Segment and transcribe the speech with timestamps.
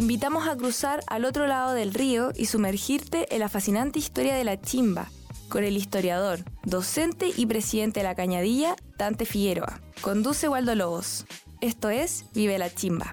[0.00, 4.44] invitamos a cruzar al otro lado del río y sumergirte en la fascinante historia de
[4.44, 5.08] la chimba,
[5.50, 9.78] con el historiador, docente y presidente de la Cañadilla, Dante Figueroa.
[10.00, 11.26] Conduce Waldo Lobos.
[11.60, 13.12] Esto es Vive la Chimba.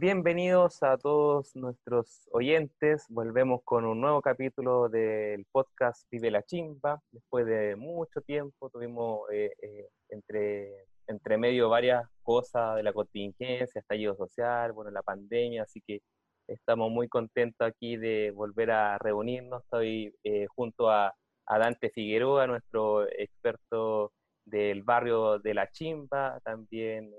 [0.00, 3.04] Bienvenidos a todos nuestros oyentes.
[3.10, 7.02] Volvemos con un nuevo capítulo del podcast Vive la Chimba.
[7.12, 13.80] Después de mucho tiempo tuvimos eh, eh, entre, entre medio varias cosas de la contingencia,
[13.80, 16.00] estallido social, bueno, la pandemia, así que
[16.46, 19.62] estamos muy contentos aquí de volver a reunirnos.
[19.64, 21.14] Estoy eh, junto a,
[21.46, 24.12] a Dante Figueroa, nuestro experto
[24.44, 27.10] del barrio de La Chimba, también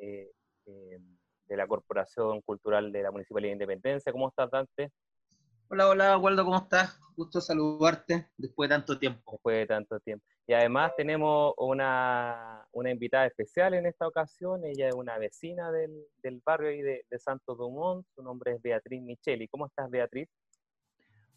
[1.50, 4.12] de la Corporación Cultural de la Municipalidad de Independencia.
[4.12, 4.92] ¿Cómo estás, Dante?
[5.70, 7.00] Hola, hola, Waldo, ¿cómo estás?
[7.16, 9.32] Gusto saludarte después de tanto tiempo.
[9.34, 10.26] Después de tanto tiempo.
[10.50, 14.66] Y además tenemos una, una invitada especial en esta ocasión.
[14.66, 15.92] Ella es una vecina del,
[16.24, 18.04] del barrio y de, de, Santo Dumont.
[18.16, 19.48] Su nombre es Beatriz Micheli.
[19.48, 20.28] ¿Cómo estás, Beatriz?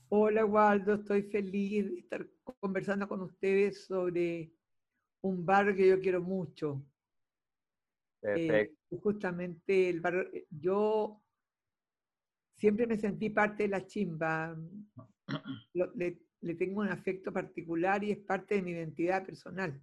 [0.09, 0.95] Hola, Waldo.
[0.95, 2.27] Estoy feliz de estar
[2.59, 4.51] conversando con ustedes sobre
[5.21, 6.83] un barrio que yo quiero mucho,
[8.19, 8.97] Perfecto.
[8.97, 11.23] Eh, justamente el barrio, eh, yo
[12.57, 14.57] siempre me sentí parte de la chimba,
[15.75, 19.81] Lo, le, le, tengo un afecto particular y es parte de mi identidad personal.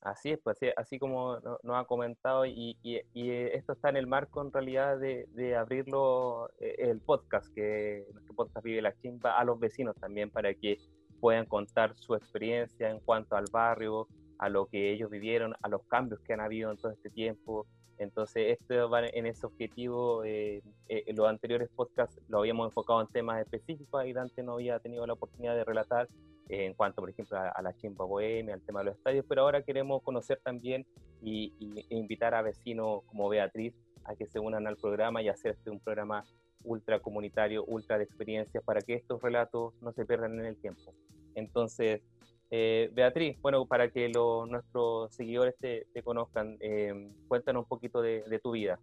[0.00, 4.06] Así es, pues así, como nos ha comentado, y, y, y, esto está en el
[4.06, 9.38] marco en realidad de, de abrirlo eh, el podcast, que nuestro podcast Vive la Chimba,
[9.38, 10.78] a los vecinos también para que
[11.20, 14.06] puedan contar su experiencia en cuanto al barrio,
[14.38, 17.66] a lo que ellos vivieron, a los cambios que han habido en todo este tiempo.
[17.98, 20.24] Entonces, esto va en ese objetivo.
[20.24, 24.78] Eh, eh, los anteriores podcasts lo habíamos enfocado en temas específicos y Dante no había
[24.80, 26.08] tenido la oportunidad de relatar
[26.48, 29.24] eh, en cuanto, por ejemplo, a, a, la chimba bohemia, al tema de los estadios,
[29.28, 30.86] pero ahora queremos conocer también
[31.22, 35.28] y, y, e invitar a vecinos como Beatriz a que se unan al programa y
[35.28, 36.24] hacer este un programa
[36.62, 40.92] ultra comunitario, ultra de experiencias, para que estos relatos no se pierdan en el tiempo.
[41.34, 42.02] Entonces,
[42.50, 48.00] eh, Beatriz, bueno, para que lo, nuestros seguidores te, te conozcan, eh, cuéntanos un poquito
[48.00, 48.78] de, de tu vida.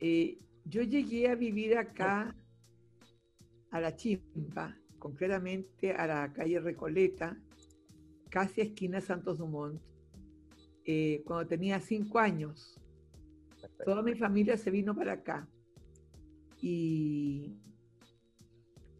[0.00, 2.34] Eh, yo llegué a vivir acá,
[3.70, 7.36] a la Chimba, concretamente a la calle Recoleta,
[8.30, 9.80] casi a esquina Santos Dumont,
[11.24, 12.78] cuando tenía cinco años.
[13.60, 13.84] Perfecto.
[13.84, 15.48] Toda mi familia se vino para acá
[16.60, 17.56] y,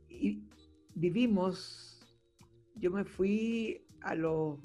[0.09, 0.43] y
[0.95, 1.94] vivimos
[2.77, 4.59] yo me fui a los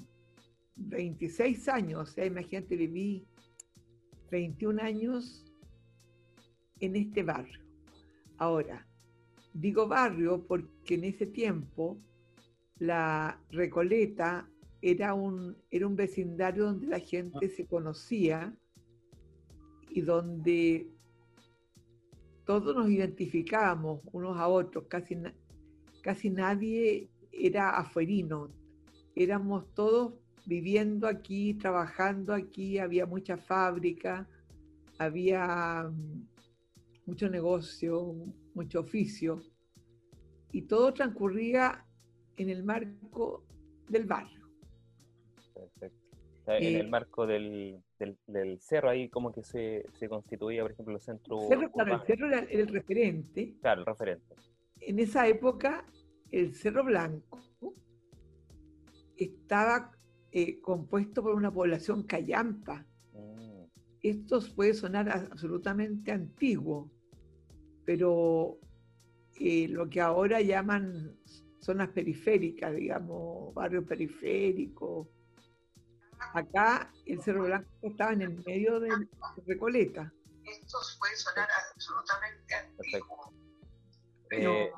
[0.76, 3.26] 26 años, o sea, imagínate, viví
[4.30, 5.44] 21 años
[6.80, 7.60] en este barrio.
[8.38, 8.86] Ahora,
[9.52, 12.00] digo barrio porque en ese tiempo
[12.78, 14.48] la Recoleta
[14.80, 18.56] era un, era un vecindario donde la gente se conocía
[19.90, 20.88] y donde
[22.46, 25.16] todos nos identificábamos unos a otros, casi,
[26.02, 28.48] casi nadie era afuerino.
[29.14, 30.14] Éramos todos
[30.46, 34.26] viviendo aquí, trabajando aquí, había mucha fábrica,
[34.98, 36.26] había mm,
[37.06, 38.14] mucho negocio,
[38.54, 39.42] mucho oficio,
[40.52, 41.84] y todo transcurría
[42.36, 43.44] en el marco
[43.88, 44.48] del barrio.
[45.54, 45.98] Perfecto.
[46.46, 50.72] En eh, el marco del, del, del, cerro, ahí como que se, se, constituía, por
[50.72, 51.38] ejemplo, el centro...
[51.48, 53.54] Cerro, claro, el cerro era el referente.
[53.60, 54.34] Claro, el referente.
[54.80, 55.84] En esa época
[56.30, 57.40] el Cerro Blanco
[59.16, 59.92] estaba
[60.32, 62.86] eh, compuesto por una población callampa.
[63.12, 63.64] Mm.
[64.02, 66.90] Esto puede sonar absolutamente antiguo,
[67.84, 68.58] pero
[69.38, 71.16] eh, lo que ahora llaman
[71.60, 75.08] zonas periféricas, digamos, barrio periférico.
[76.34, 78.90] Acá el Cerro Blanco estaba en el medio de
[79.46, 80.12] Recoleta.
[80.44, 83.32] Esto puede sonar absolutamente antiguo.
[84.28, 84.72] Pero, eh,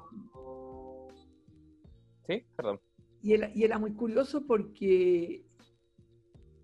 [2.26, 2.80] Sí, perdón.
[3.22, 5.44] Y era, y era, muy curioso porque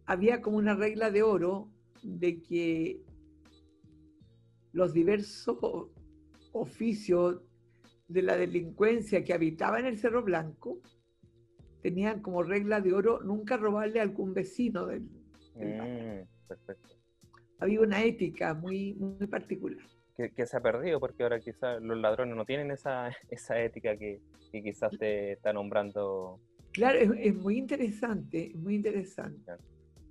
[0.07, 1.71] había como una regla de oro
[2.03, 3.03] de que
[4.73, 5.59] los diversos
[6.53, 7.43] oficios
[8.09, 10.81] de la delincuencia que habitaban en el Cerro Blanco
[11.83, 15.09] tenían como regla de oro nunca robarle a algún vecino del,
[15.55, 16.89] del mm, perfecto.
[17.61, 19.85] Había una ética muy, muy particular
[20.19, 23.97] que, que, se ha perdido, porque ahora quizás los ladrones no tienen esa, esa ética
[23.97, 24.21] que,
[24.51, 26.41] que quizás te está nombrando.
[26.73, 29.41] Claro, es, es muy interesante, muy interesante.
[29.45, 29.63] Claro.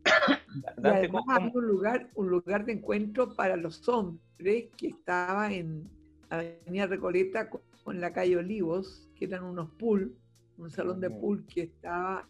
[0.82, 5.88] Y además había un lugar, un lugar de encuentro para los hombres que estaba en
[6.30, 10.18] Avenida Recoleta con, la calle Olivos, que eran unos pool,
[10.58, 12.28] un salón de pool que estaba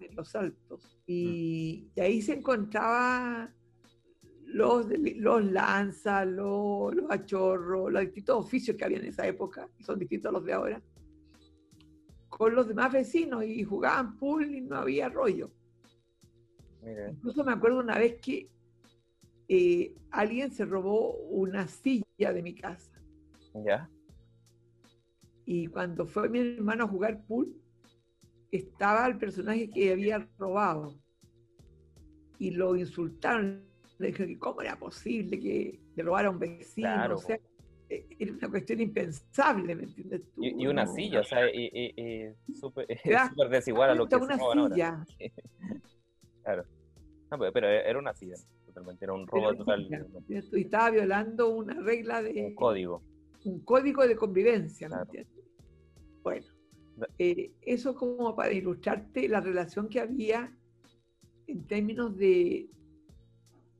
[0.00, 0.98] en los altos.
[1.06, 3.52] Y, y ahí se encontraba
[4.48, 4.86] los,
[5.16, 9.98] los lanzas, los, los achorros, los distintos oficios que había en esa época, que son
[9.98, 10.82] distintos a los de ahora,
[12.28, 15.50] con los demás vecinos y jugaban pool y no había rollo.
[17.10, 18.48] Incluso me acuerdo una vez que
[19.48, 22.92] eh, alguien se robó una silla de mi casa.
[23.66, 23.90] ¿Ya?
[25.44, 27.54] Y cuando fue mi hermano a jugar pool,
[28.50, 30.98] estaba el personaje que había robado.
[32.38, 33.67] Y lo insultaron.
[34.38, 37.14] Cómo era posible que le robara a un vecino.
[37.14, 37.38] O sea,
[37.88, 40.44] e, era una cuestión impensable, ¿me entiendes tú?
[40.44, 45.04] Y, una silla, o sea, y, súper desigual a lo que una silla.
[46.42, 46.64] claro.
[47.30, 49.86] No, pero era una silla, totalmente, era un robo total.
[50.28, 52.46] Y estaba violando una regla de...
[52.46, 53.02] Un código.
[53.44, 55.44] Un código de convivencia, ¿me entiendes?
[56.22, 56.46] Bueno,
[57.18, 60.56] eh, eso como para ilustrarte la relación que había
[61.46, 62.68] en términos de,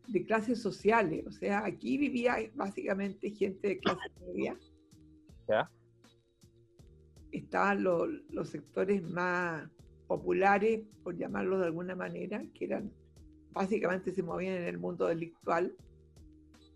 [0.08, 1.24] de clases sociales.
[1.26, 4.58] O sea, aquí vivía básicamente gente de clase media.
[5.48, 5.70] ¿Ya?
[7.30, 9.68] Estaban los sectores más
[10.06, 12.90] populares, por llamarlo de alguna manera, que eran
[13.52, 15.74] básicamente se movían en el mundo delictual.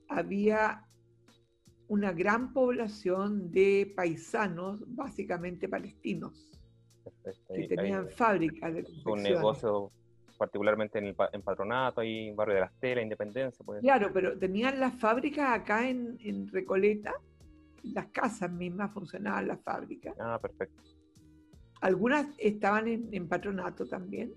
[0.08, 0.86] Había
[1.88, 6.50] una gran población de paisanos, básicamente palestinos,
[7.54, 9.90] que tenían fábricas de Un negocio
[10.42, 13.64] particularmente en, el, en Patronato, ahí en Barrio de las Telas, Independencia.
[13.80, 17.14] Claro, pero tenían las fábricas acá en, en Recoleta,
[17.84, 20.16] las casas mismas funcionaban las fábricas.
[20.18, 20.82] Ah, perfecto.
[21.80, 24.34] Algunas estaban en, en Patronato también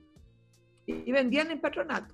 [0.85, 2.13] y vendían en Patronato.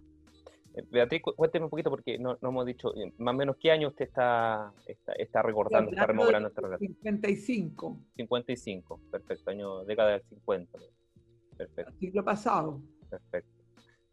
[0.73, 3.71] Eh, Beatriz, cuénteme un poquito porque no, no, hemos dicho eh, más o menos qué
[3.71, 4.71] año usted está,
[5.17, 6.93] está, recordando, está remodelando esta relación.
[6.93, 7.99] 55.
[8.15, 10.79] 55, perfecto, año, década del 50.
[11.57, 11.91] Perfecto.
[11.99, 12.81] siglo pasado.
[13.09, 13.60] Perfecto.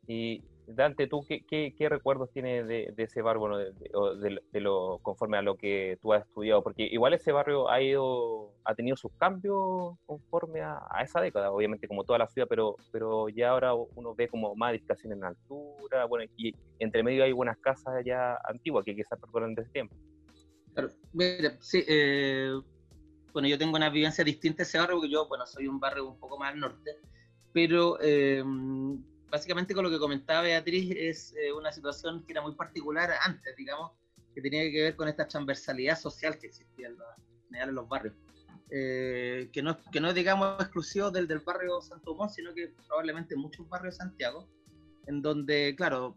[0.09, 5.57] Y Dante, ¿tú qué, qué, recuerdos tienes de, ese barrio, de, lo, conforme a lo
[5.57, 6.63] que tú has estudiado?
[6.63, 11.87] Porque igual ese barrio ha ido, ha tenido sus cambios conforme a, esa década, obviamente
[11.87, 16.07] como toda la ciudad, pero, pero ya ahora uno ve como más edificaciones en altura,
[16.07, 19.95] bueno, y entre medio hay buenas casas ya antiguas que quizás perduran desde tiempo.
[20.73, 22.53] Claro, mira, sí, eh,
[23.35, 26.09] bueno, yo tengo una vivencia distinta a ese barrio, porque yo, bueno, soy un barrio
[26.09, 26.97] un poco más al norte,
[27.53, 27.99] pero...
[28.01, 28.43] Eh,
[29.31, 33.55] básicamente con lo que comentaba Beatriz es eh, una situación que era muy particular antes,
[33.57, 33.93] digamos,
[34.35, 38.15] que tenía que ver con esta transversalidad social que existía en, los barrios.
[38.71, 42.75] Eh, que, no, que no es, digamos, exclusivo del, del barrio Santo Tomás, sino que
[42.87, 44.49] probablemente muchos barrios de Santiago,
[45.07, 46.15] en donde, claro,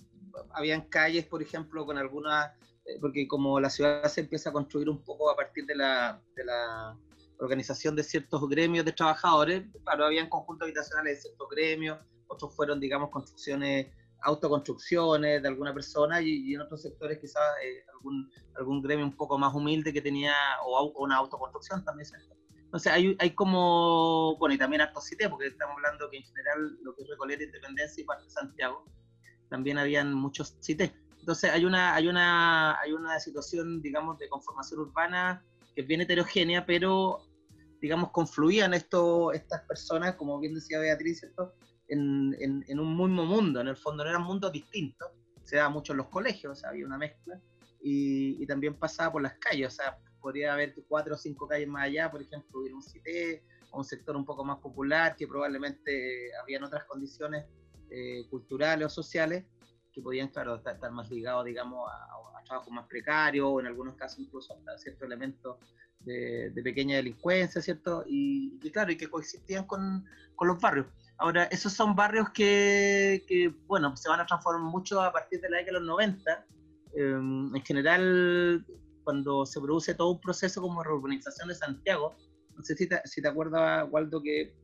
[0.54, 2.52] habían calles, por ejemplo, con algunas,
[2.86, 6.22] eh, porque como la ciudad se empieza a construir un poco a partir de la,
[6.36, 6.98] de la
[7.40, 11.98] organización de ciertos gremios de trabajadores, claro, habían conjuntos habitacionales de ciertos gremios,
[12.32, 13.88] otros fueron, digamos, construcciones,
[14.22, 19.38] autoconstrucciones de alguna persona y, en otros sectores quizás eh, algún, algún gremio un poco
[19.38, 20.34] más humilde que tenía
[20.66, 22.08] o, una autoconstrucción también.
[22.66, 26.78] Entonces hay, hay como, bueno, y también harto cité, porque estamos hablando que en general
[26.84, 28.86] lo que es Recoleta, Independencia y parte de Santiago,
[29.50, 30.92] también habían muchos cités.
[31.20, 35.44] Entonces hay una, hay, una, hay una situación, digamos, de conformación urbana
[35.76, 37.20] que es bien heterogénea, pero,
[37.82, 41.54] digamos, confluían esto, estas personas, como bien decía Beatriz, ¿cierto?
[41.92, 45.12] En, un mismo mundo, en el fondo no eran mundos distintos,
[45.44, 47.40] se daba mucho en los colegios, o sea, había una mezcla,
[47.82, 51.84] y, también pasaba por las calles, o sea, podría haber cuatro o cinco calles más
[51.86, 56.30] allá, por ejemplo, hubiera un CITE, o un sector un poco más popular, que probablemente
[56.42, 57.46] habían otras condiciones
[57.90, 59.46] eh, culturales o sociales
[59.92, 63.96] que podían, claro, estar, más ligados, digamos, a, a trabajos más precarios, o en algunos
[63.96, 65.58] casos incluso a ciertos elementos
[66.06, 68.04] de, pequeña delincuencia, ¿cierto?
[68.08, 70.06] Y, claro, y que coexistían con,
[70.36, 70.88] con los barrios.
[71.22, 75.52] Ahora, esos son barrios que, que, bueno, se van a transformar mucho a partir de
[75.52, 76.46] la década de los 90.
[76.96, 78.66] Em, en general,
[79.04, 82.16] cuando se produce todo un proceso como reurbanización de Santiago,
[82.58, 84.56] no sé si te, si te acuerdas, Waldo, que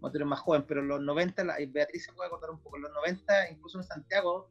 [0.00, 2.76] no eres más joven, pero en los 90, la, Beatriz se puede contar un poco,
[2.76, 4.48] en los 90, incluso en Santiago,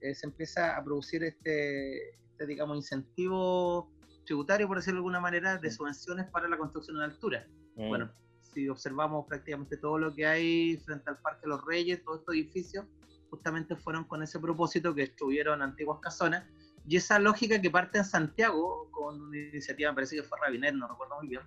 [0.00, 3.92] eh, se empieza a producir este, este, digamos, incentivo
[4.24, 7.46] tributario, por decirlo de alguna manera, de subvenciones para la construcción en altura.
[7.76, 7.88] Mm.
[7.88, 8.10] Bueno,
[8.52, 12.34] si observamos prácticamente todo lo que hay frente al Parque de los Reyes, todos estos
[12.34, 12.84] edificios,
[13.30, 16.44] justamente fueron con ese propósito que estuvieron antiguas casonas.
[16.86, 20.74] Y esa lógica que parte en Santiago, con una iniciativa, me parece que fue Rabiner,
[20.74, 21.42] no recuerdo muy bien,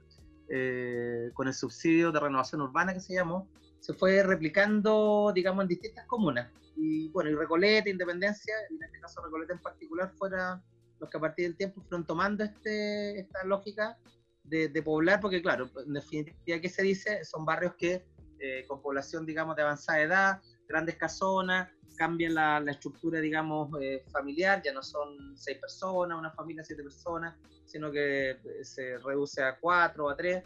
[0.50, 3.48] eh, con el subsidio de renovación urbana que se llamó,
[3.80, 6.52] se fue replicando, digamos, en distintas comunas.
[6.76, 10.62] Y bueno, y Recoleta, Independencia, en este caso Recoleta en particular, fueron
[11.00, 13.98] los que a partir del tiempo fueron tomando este, esta lógica
[14.48, 17.24] de, poblar, porque claro, en definitiva, ¿qué se dice?
[17.26, 18.06] Son barrios que
[18.40, 24.62] eh, con población, digamos, de avanzada edad, grandes casonas, cambian la, estructura, digamos, eh, familiar,
[24.64, 27.36] ya no son seis personas, una familia, siete personas,
[27.66, 30.44] sino que eh, se reduce a cuatro o a tres.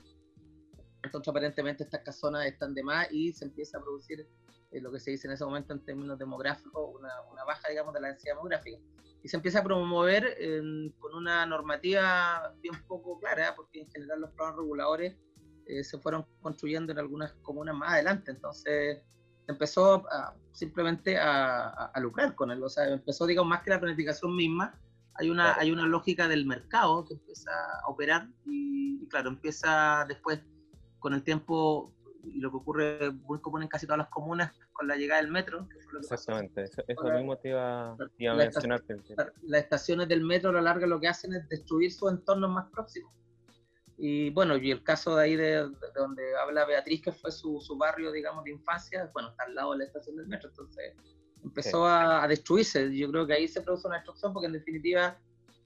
[1.03, 4.27] Entonces, aparentemente, estas casonas están de más y se empieza a producir
[4.71, 8.01] lo que se dice en ese momento en términos demográficos, una, una baja, digamos, de
[8.01, 8.77] la densidad demográfica
[9.23, 10.37] y se empieza a promover
[10.99, 15.17] con una normativa bien poco clara, porque en general los planos reguladores
[15.65, 19.01] eh, se fueron construyendo en algunas comunas más adelante, entonces
[19.47, 20.03] empezó
[20.51, 24.73] simplemente a, lucrar con él, o sea, empezó, digamos, más que la planificación misma,
[25.15, 27.51] hay una, hay una lógica del mercado que empieza
[27.83, 30.39] a operar y, claro, empieza después
[30.99, 34.87] con el tiempo y lo que ocurre muy común en casi todas las comunas con
[34.87, 35.67] la llegada del metro.
[35.99, 37.97] Exactamente, eso, mismo te iba, a
[38.33, 38.81] mencionar.
[39.43, 42.69] las estaciones del metro a lo largo lo que hacen es destruir sus entornos más
[42.71, 43.11] próximos.
[43.97, 47.77] Y bueno, y el caso de ahí de, donde habla Beatriz, que fue su, su,
[47.77, 50.93] barrio, digamos, de infancia, bueno, está al lado de la estación del metro, entonces
[51.43, 52.95] empezó a, a, destruirse.
[52.95, 55.19] Yo creo que ahí se produce una destrucción porque en definitiva,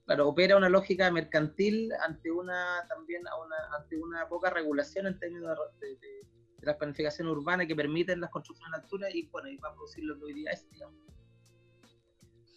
[0.06, 5.56] claro, opera una lógica mercantil ante una también una, ante una poca regulación en términos
[5.78, 6.23] de, de
[6.66, 10.04] la planificación urbana que permiten las construcciones en altura y bueno, y va a producir
[10.04, 10.96] lo que hoy día es, digamos.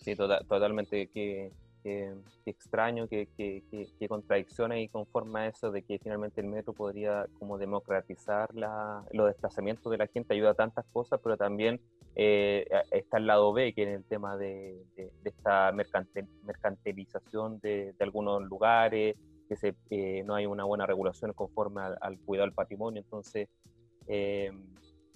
[0.02, 1.52] Sí, tota-, totalmente, que,
[2.46, 7.58] extraño, que, que, que, contradicción ahí conforma eso de que finalmente el metro podría como
[7.58, 11.80] democratizar la, los desplazamientos de la gente, ayuda a tantas cosas, pero también
[12.16, 18.04] eh, está el lado B, que es el tema de, de, esta mercantilización de, de,
[18.04, 19.16] algunos lugares,
[19.48, 23.50] que se, eh, no hay una buena regulación conforme al, al, cuidado del patrimonio, entonces
[24.08, 24.52] eh,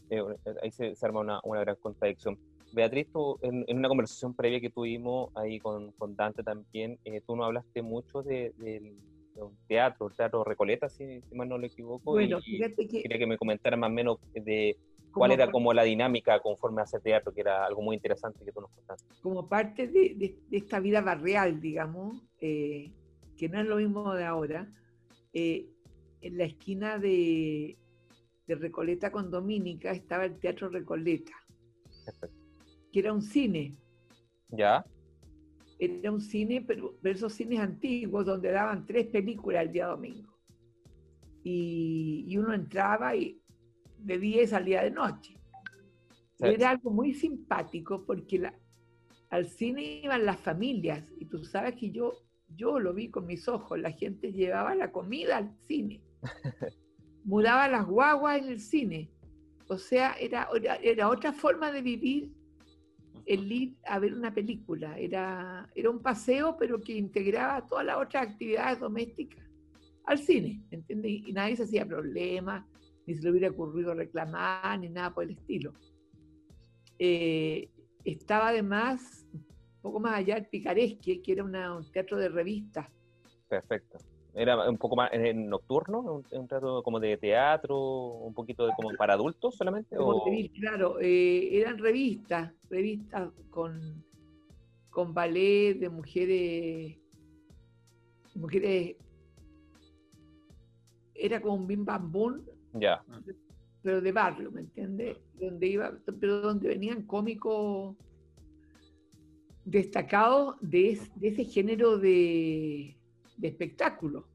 [0.09, 0.23] eh,
[0.61, 2.37] ahí se, arma una, una, gran contradicción.
[2.73, 7.35] Beatriz, tú, en, una conversación previa que tuvimos ahí con, con Dante también, eh, tú
[7.35, 8.53] no hablaste mucho de,
[9.35, 12.11] un teatro, el teatro Recoleta, si, mal no lo equivoco.
[12.11, 13.01] Bueno, fíjate que...
[13.01, 14.77] Quería que me comentara más o menos de
[15.13, 18.51] cuál era como la dinámica conforme a ese teatro, que era algo muy interesante que
[18.51, 19.13] tú nos contaste.
[19.21, 20.15] Como parte de,
[20.49, 22.91] de, esta vida barrial, digamos, que
[23.49, 24.71] no es lo mismo de ahora,
[25.33, 27.77] en la esquina de
[28.51, 31.31] de Recoleta con Dominica estaba el Teatro Recoleta,
[32.91, 33.77] que era un cine.
[34.49, 34.83] ¿Ya?
[35.79, 40.37] Era un cine, pero, esos cines antiguos donde daban tres películas el día domingo.
[41.43, 43.41] Y, uno entraba y
[43.97, 45.37] de día y salía de noche.
[46.39, 48.51] Era algo muy simpático porque
[49.29, 52.13] al cine iban las familias y tú sabes que yo,
[52.49, 56.03] yo lo vi con mis ojos, la gente llevaba la comida al cine.
[57.23, 59.09] mudaba las guaguas en el cine.
[59.67, 60.49] O sea, era,
[60.81, 62.31] era otra forma de vivir
[63.25, 64.97] el ir a ver una película.
[64.97, 69.45] Era, era un paseo, pero que integraba todas las otras actividades domésticas
[70.05, 71.11] al cine, ¿entiendes?
[71.11, 72.67] Y nadie se hacía problema,
[73.05, 75.73] ni se le hubiera ocurrido reclamar, ni nada por el estilo.
[76.97, 77.69] Eh,
[78.03, 82.87] estaba además un poco más allá el Picaresque, que era un teatro de revistas.
[83.47, 83.97] Perfecto.
[84.33, 88.71] Era un poco más en nocturno, un, un trato como de teatro, un poquito de
[88.75, 89.97] como para adultos solamente.
[89.97, 90.23] O...
[90.53, 94.03] Claro, eh, eran revistas, revistas con,
[94.89, 96.97] con ballet de mujeres,
[98.35, 98.95] mujeres,
[101.13, 103.03] era como un bim bam boom, ya.
[103.81, 105.17] pero de barrio, ¿me entiendes?
[105.33, 107.97] Donde iba, pero donde venían cómicos
[109.65, 112.97] destacados de, de ese género de
[113.37, 114.27] de espectáculo.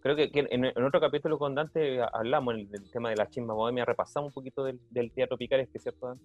[0.00, 4.28] Creo que, en, otro capítulo con Dante hablamos del, tema de la chisma bohemia, repasamos
[4.28, 6.24] un poquito del, teatro picaresque, ¿cierto, Dante?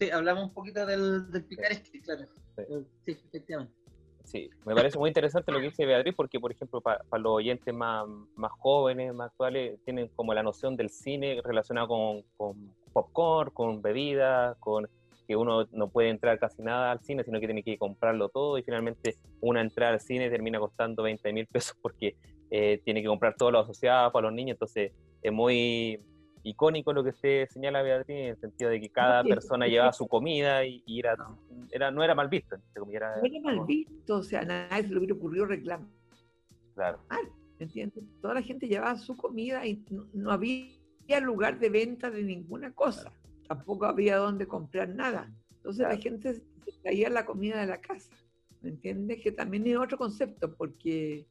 [0.00, 2.24] Sí, hablamos un poquito del, del picaresque, claro.
[3.04, 3.12] Sí.
[3.12, 3.74] efectivamente.
[4.24, 7.72] Sí, me parece muy interesante lo que dice Beatriz, porque, por ejemplo, para, los oyentes
[7.72, 13.50] más, más jóvenes, más actuales, tienen como la noción del cine relacionado con, con popcorn,
[13.52, 14.88] con bebidas, con
[15.28, 18.56] que uno no puede entrar casi nada al cine, sino que tiene que comprarlo todo
[18.56, 22.16] y finalmente una entrada al cine termina costando 20 mil pesos porque
[22.50, 26.00] eh, tiene que comprar todo lo asociado para los niños, entonces es muy
[26.44, 30.08] icónico lo que usted señala Beatriz en el sentido de que cada persona llevaba su
[30.08, 31.14] comida y, era,
[31.70, 32.56] era, no era mal visto.
[32.90, 35.88] Era, no era mal visto, o sea, nadie se le hubiera ocurrido reclamar.
[36.74, 37.00] Claro.
[37.58, 38.02] ¿Me entiendes?
[38.22, 43.12] Toda la gente llevaba su comida y no había lugar de venta de ninguna cosa
[43.48, 45.32] tampoco había dónde comprar nada.
[45.56, 46.42] Entonces la gente se
[46.82, 48.14] traía la comida de la casa.
[48.60, 49.20] ¿Me entiendes?
[49.22, 51.26] Que también es otro concepto, porque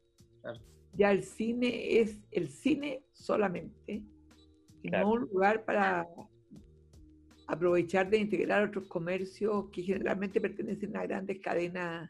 [0.93, 4.03] ya el cine es el cine solamente,
[4.81, 6.07] y no un lugar para
[7.47, 12.09] aprovechar de integrar otros comercios que generalmente pertenecen a grandes cadenas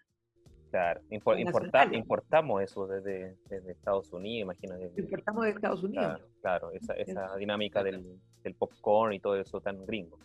[0.70, 3.38] Claro, importamos eso desde,
[3.72, 4.92] Estados Unidos, imagínate.
[4.98, 6.22] Importamos de Estados Unidos.
[6.42, 8.20] Claro, esa, dinámica del,
[8.56, 10.20] popcorn y todo eso tan gringo.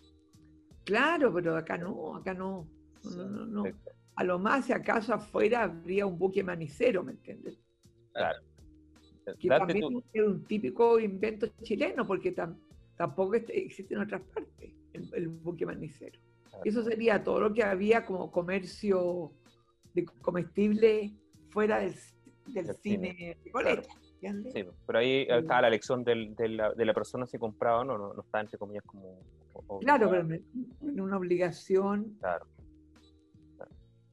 [0.84, 2.66] Claro, pero acá no, acá no.
[3.04, 3.64] No, no, no.
[4.14, 7.58] A lo más, si acaso afuera habría un buque manicero, ¿me entiendes?
[8.12, 8.40] Claro.
[9.38, 12.34] Que también es un típico invento chileno, porque
[12.96, 16.18] tampoco existe en otras partes el, buque manicero.
[16.64, 19.32] Eso sería todo lo que había como comercio
[19.94, 21.14] de comestible
[21.50, 21.94] fuera del,
[22.82, 23.50] cine, de
[24.30, 24.50] coleta.
[24.50, 27.84] Sí, pero ahí acá la elección del, de, la, de, la, persona si compraba o
[27.84, 29.18] no, no, está entre comillas como...
[29.80, 32.16] claro, pero en una obligación.
[32.20, 32.46] Claro.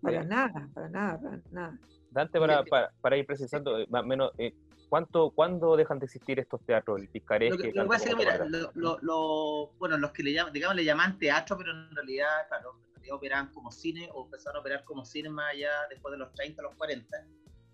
[0.02, 1.80] Para nada, para nada, para nada.
[2.12, 4.54] Dante, para, para, para ir precisando, eh, más o menos, eh,
[4.88, 7.02] ¿cuánto, ¿cuándo dejan de existir estos teatros?
[7.02, 7.72] El picaresque.
[7.74, 11.96] Lo que, mira, lo, bueno, los que le llaman, digamos, le llaman teatro, pero en
[11.96, 12.80] realidad, claro,
[13.12, 16.62] operaban como cine o empezaron a operar como cine más allá después de los 30,
[16.62, 17.26] los 40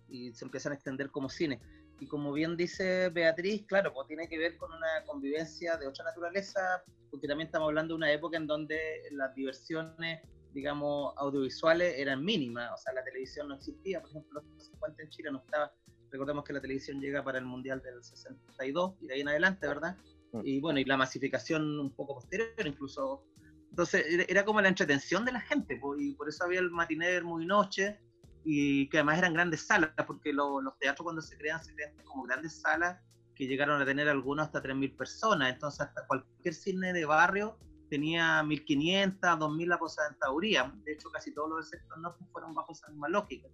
[0.08, 1.60] y se empiezan a extender como cine.
[1.98, 6.04] Y como bien dice Beatriz, claro, pues tiene que ver con una convivencia de otra
[6.04, 8.78] naturaleza, porque también estamos hablando de una época en donde
[9.12, 10.20] las diversiones,
[10.52, 15.08] digamos, audiovisuales eran mínimas, o sea, la televisión no existía, por ejemplo, los 50 en
[15.08, 15.72] Chile no estaba,
[16.10, 19.66] recordemos que la televisión llega para el Mundial del 62 y de ahí en adelante,
[19.66, 19.96] ¿verdad?
[20.32, 20.40] Mm.
[20.44, 23.24] Y bueno, y la masificación un poco posterior, incluso
[23.70, 27.44] entonces era como la entretención de la gente, y por eso había el matiner muy
[27.44, 28.00] noche,
[28.48, 32.22] y que además eran grandes salas, porque los teatros cuando se crean se crean como
[32.22, 32.98] grandes salas
[33.34, 37.58] que llegaron a tener algunos hasta 3.000 personas, entonces hasta cualquier cine de barrio
[37.90, 43.08] tenía 1.500, 2.000 aposentadurías, de hecho casi todos los sector no fueron bajo esa misma
[43.08, 43.48] lógica.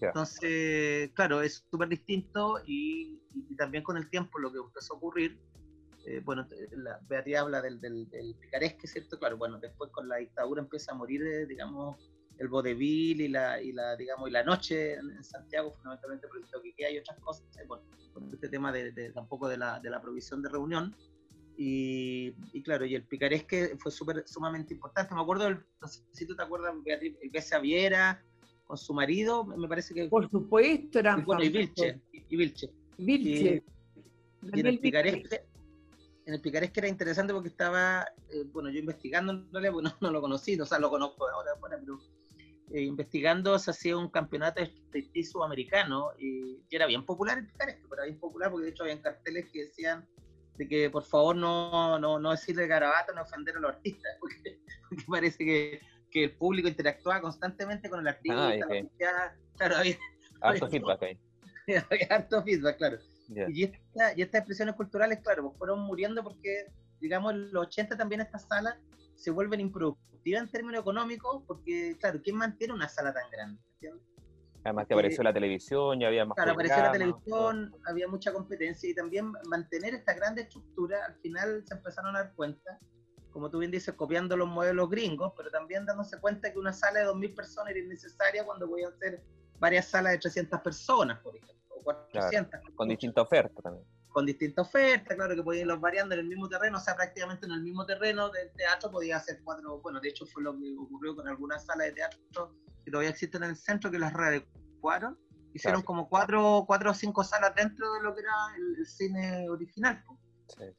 [0.00, 4.96] Entonces, claro, es súper distinto y, y, también con el tiempo lo que empezó a
[4.96, 5.38] ocurrir
[6.06, 8.08] eh, bueno, la Beatriz habla del, del,
[8.40, 9.18] picaresque, ¿cierto?
[9.18, 11.98] Claro, bueno, después con la dictadura empieza a morir, eh, digamos,
[12.40, 16.74] el vodevil y la, y la, digamos, y la noche en, Santiago, fundamentalmente por el
[16.74, 17.82] que hay otras cosas, eh, por,
[18.32, 20.96] este tema de, tampoco de la, de la provisión de reunión.
[21.58, 25.14] Y, y, claro, y el picaresque fue super, sumamente importante.
[25.14, 28.24] Me acuerdo, no sé si tú te acuerdas, Beatriz, el que Viera
[28.64, 30.08] con su marido, me parece que...
[30.08, 32.00] Por supuesto, era y, bueno, y Vilche.
[32.12, 32.70] Y, Vilche.
[32.96, 33.62] Vilche.
[34.42, 35.44] Y, en el picaresque
[36.24, 40.10] en el picaresque era interesante porque estaba, eh, bueno, yo investigando en realidad, bueno, no
[40.10, 42.00] lo conocí, o sea, lo conozco ahora, pero
[42.72, 47.82] eh, investigando se hacía un campeonato de sudamericano y, y, era bien popular el picaresque,
[47.88, 50.06] pero era bien popular porque de hecho había carteles que decían
[50.60, 54.60] de que por favor no, no, no decirle garabato, no ofender a los artistas, porque,
[55.08, 55.80] parece que,
[56.10, 58.48] que, el público interactuaba constantemente con el artista.
[58.48, 58.88] Ah, okay.
[59.56, 59.96] claro, había,
[60.42, 61.18] harto feedback ahí.
[61.90, 62.98] había harto feedback, claro.
[63.48, 66.66] Y, esta, y estas expresiones culturales, claro, pues fueron muriendo porque,
[67.00, 68.76] digamos, en los 80 también estas salas
[69.20, 73.60] se vuelven improductivas en términos económicos, porque, claro, ¿quién mantiene una sala tan grande?
[74.62, 78.90] Además que apareció la televisión, y había más Claro, apareció la televisión, había mucha competencia
[78.90, 82.78] y también mantener esta gran estructura, al final se empezaron a dar cuenta,
[83.30, 87.00] como tú bien dices, copiando los modelos gringos, pero también dándose cuenta que una sala
[87.00, 89.22] de 2.000 personas era innecesaria cuando a hacer
[89.58, 91.60] varias salas de 300 personas, por ejemplo
[92.74, 93.86] con distinta oferta también.
[94.10, 97.46] Con distinta oferta, claro, que podían irlos variando en el mismo terreno, o sea, prácticamente
[97.46, 100.74] en el mismo terreno del teatro podía hacer cuatro, bueno, de hecho fue lo que
[100.76, 105.16] ocurrió con algunas salas de teatro que todavía existen en el centro, que las readecuaron,
[105.54, 110.02] hicieron como cuatro, cuatro o cinco salas dentro de lo que era el, cine original.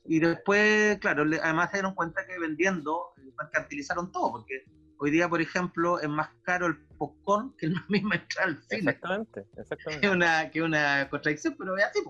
[0.03, 4.65] Y después, claro, además se dieron cuenta que vendiendo, eh, mercantilizaron todo, porque
[5.03, 8.91] Hoy día, por ejemplo, es más caro el popcorn que la misma entrada al cine.
[8.91, 10.01] Exactamente, exactamente.
[10.07, 12.01] Que una, que una contradicción, pero es así.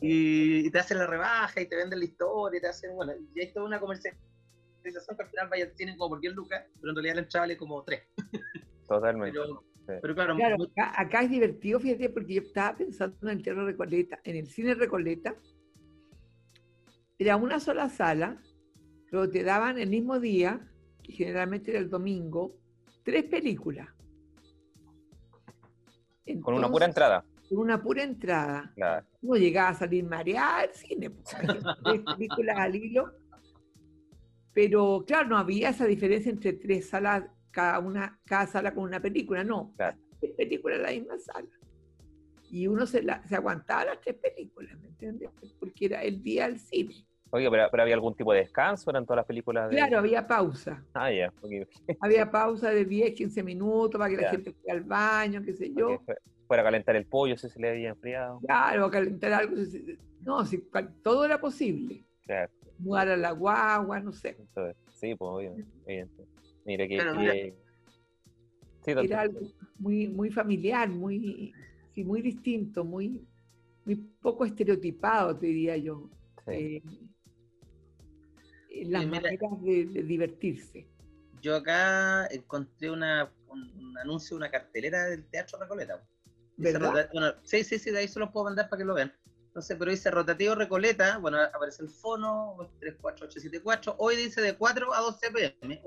[0.00, 3.12] Y, y, te hacen la rebaja y te venden la historia y te hacen, bueno,
[3.34, 6.90] y hay toda una comercialización que al final vaya cine como por 10 lucas, pero
[6.90, 8.02] en realidad la entrada vale como 3.
[8.88, 9.38] Totalmente.
[10.02, 14.36] Pero, claro, acá, es divertido, fíjate, porque yo estaba pensando en el Teatro Recoleta, en
[14.36, 15.34] el cine Recoleta,
[17.18, 18.40] era una sola sala,
[19.10, 20.70] pero te daban el mismo día
[21.10, 22.56] generalmente era el domingo,
[23.02, 23.88] tres películas.
[26.42, 27.24] con una pura entrada.
[27.50, 28.72] Una pura entrada.
[28.74, 29.06] Claro.
[29.22, 31.36] No llegaba a salir mareada al cine, pues,
[32.16, 33.12] películas al hilo.
[34.52, 39.00] Pero claro, no había esa diferencia entre tres salas, cada, una, cada sala con una
[39.00, 39.74] película, no.
[40.20, 41.48] Tres películas en la misma sala.
[42.50, 45.30] Y uno se, se aguantaba las tres películas, ¿me entiendes?
[45.58, 46.94] Porque era el día al cine.
[47.32, 49.70] Oye, pero, había algún tipo de descanso, eran todas las películas.
[49.70, 49.76] De...
[49.76, 50.84] Claro, había pausa.
[50.94, 51.32] Ah, ya.
[52.00, 55.72] había pausa de 10, 15 minutos para que la gente fuera al baño, qué sé
[55.72, 56.02] yo.
[56.50, 58.40] Fuera a calentar el pollo si se le había enfriado.
[58.40, 59.54] Claro, calentar algo.
[60.22, 60.58] No, si,
[61.00, 62.04] todo era posible.
[62.24, 62.50] Claro.
[62.76, 64.36] Mudar a la guagua, no sé.
[64.94, 66.26] sí, pues obviamente.
[66.64, 67.54] Mira que.
[68.84, 69.38] era algo
[69.78, 71.54] muy, muy familiar, muy,
[71.94, 73.24] sí, muy distinto, muy,
[73.84, 76.10] muy poco estereotipado, te diría yo.
[76.48, 76.82] Eh,
[78.86, 80.88] las maneras de, divertirse.
[81.40, 86.04] Yo acá encontré una, un, anuncio de una cartelera del Teatro Recoleta.
[86.60, 89.12] Bueno, sí, sí, sí, de ahí se los puedo mandar para que lo vean.
[89.46, 95.00] Entonces, pero dice rotativo Recoleta, bueno, aparece el fono, 34874, hoy dice de 4 a
[95.00, 95.82] 12 pm,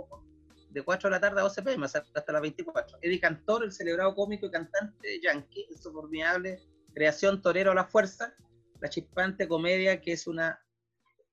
[0.69, 2.97] de 4 de la tarde a 12 pm, hasta las 24.
[3.01, 6.61] Eddie Cantor, el celebrado cómico y cantante yankee, insupernable,
[6.93, 8.35] creación torero a la fuerza,
[8.81, 10.59] la chispante comedia que es una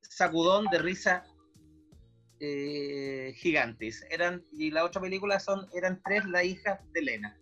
[0.00, 1.24] sacudón de risa
[2.38, 4.06] eh, gigantes.
[4.08, 7.40] Eran, y la otra película son, eran tres la hija de Elena,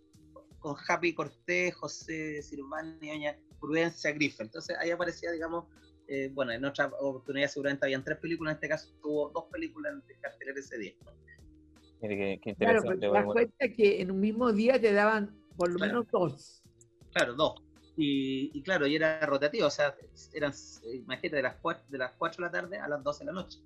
[0.59, 4.41] con Happy Cortés, José Sirván y doña Prudencia Griffith.
[4.41, 5.65] Entonces ahí aparecía, digamos,
[6.07, 9.93] eh, bueno, en otra oportunidad seguramente habían tres películas, en este caso tuvo dos películas
[9.93, 10.93] en cartelera ese día.
[12.01, 12.97] Mire, qué, interesante.
[12.97, 16.63] Claro, te das cuenta que en un mismo día te daban por lo menos dos.
[17.11, 17.61] Claro, dos.
[18.01, 19.93] Y, claro, y era rotativo, o sea,
[20.33, 20.53] eran,
[20.85, 23.31] imagínate, de las, 4, de las 4 de la tarde a las 12 de la
[23.33, 23.59] noche.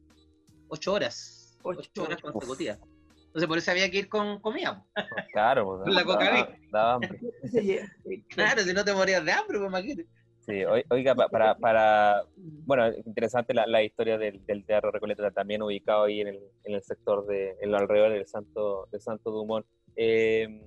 [0.70, 1.60] 8 horas.
[1.62, 2.80] 8, horas consecutivas.
[3.34, 4.86] Entonces por eso había que ir con comida.
[5.32, 7.20] Claro, pues, con la coca daba, hambre.
[8.30, 10.08] claro, si no te morías de hambre, pues imagínate.
[10.42, 16.04] Sí, oiga, para, para bueno, interesante la, la historia del, del, Teatro Recoleta, también ubicado
[16.04, 19.66] ahí en el, en el sector de, en lo alrededor del Santo, del Santo Dumont.
[19.96, 20.62] Eh,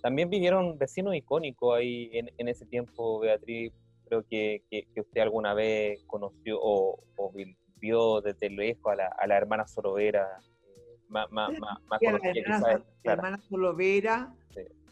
[0.00, 3.72] también vivieron vecinos icónicos ahí en, en, ese tiempo, Beatriz,
[4.06, 7.32] creo que, que, usted alguna vez conoció o, o
[7.76, 10.28] vio desde lejos a la, a la hermana Sorovera,
[11.12, 12.00] más, más, más,
[13.04, 14.34] la hermana, Solovera,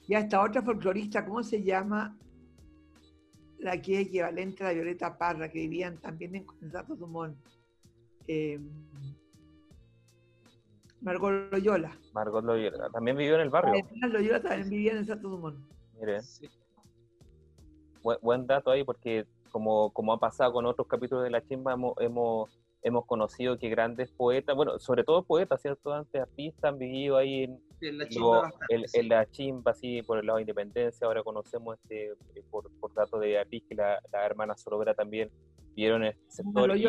[0.07, 2.17] y hasta otra folclorista, ¿cómo se llama?
[3.59, 7.37] La que es equivalente a la Violeta Parra, que vivían también en Santo Dumont.
[8.27, 8.61] Eh,
[11.01, 11.97] Margot Loyola.
[12.13, 13.75] Margot Loyola, también vivió en el barrio.
[14.09, 15.59] Loyola también vivía en Santo Dumont.
[15.99, 16.21] Mire.
[18.23, 21.95] Buen, dato ahí, porque como, como ha pasado con otros capítulos de La Chimba, hemos
[21.99, 22.51] hemos
[23.07, 25.93] conocido que grandes poetas, bueno, sobre todo poetas, ¿cierto?
[25.93, 27.45] Antes artistas han vivido ahí
[27.81, 31.07] en, la, chimba en, la chimba, sí, por el lado de Independencia.
[31.07, 35.31] Ahora conocemos este, eh, por, por datos de Artis que la, la hermana Solovera también
[35.75, 36.77] vivieron en este sector.
[36.77, 36.87] Y,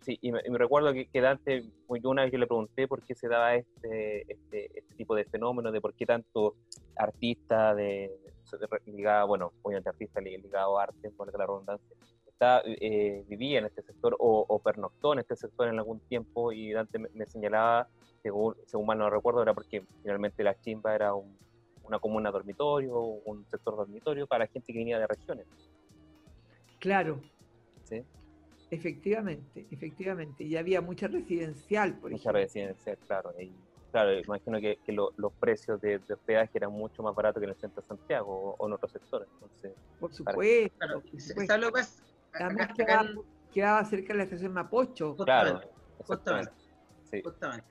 [0.00, 3.28] sí, y me, recuerdo que, que Dante, una vez que le pregunté por qué se
[3.28, 6.56] daba este, este, este tipo de fenómeno, de por qué tanto
[6.96, 8.10] artista de,
[8.86, 11.96] ligado, bueno, obviamente artista ligado a arte, por la redundancia,
[12.40, 16.98] eh, vivía en este sector o, pernoctó en este sector en algún tiempo y Dante
[16.98, 17.88] me, señalaba,
[18.22, 23.46] según, según, mal no recuerdo, era porque finalmente la chimba era una comuna dormitorio, un
[23.46, 25.46] sector dormitorio para gente que venía de regiones.
[26.78, 27.20] Claro.
[27.84, 28.04] ¿Sí?
[28.70, 30.44] Efectivamente, efectivamente.
[30.44, 33.32] Y había mucha residencial, por mucha residencial, claro.
[33.40, 33.52] Y,
[33.92, 37.80] claro, imagino que, los precios de, hospedaje eran mucho más baratos que en el centro
[37.80, 39.28] de Santiago o, en otros sectores.
[39.34, 40.76] Entonces, por supuesto.
[40.78, 42.06] Claro, por supuesto.
[42.40, 42.68] Además
[43.52, 45.16] quedaba, cerca de la estación Mapocho.
[45.16, 45.60] Claro,
[46.06, 46.52] justamente.
[47.10, 47.22] Sí.
[47.22, 47.66] justamente.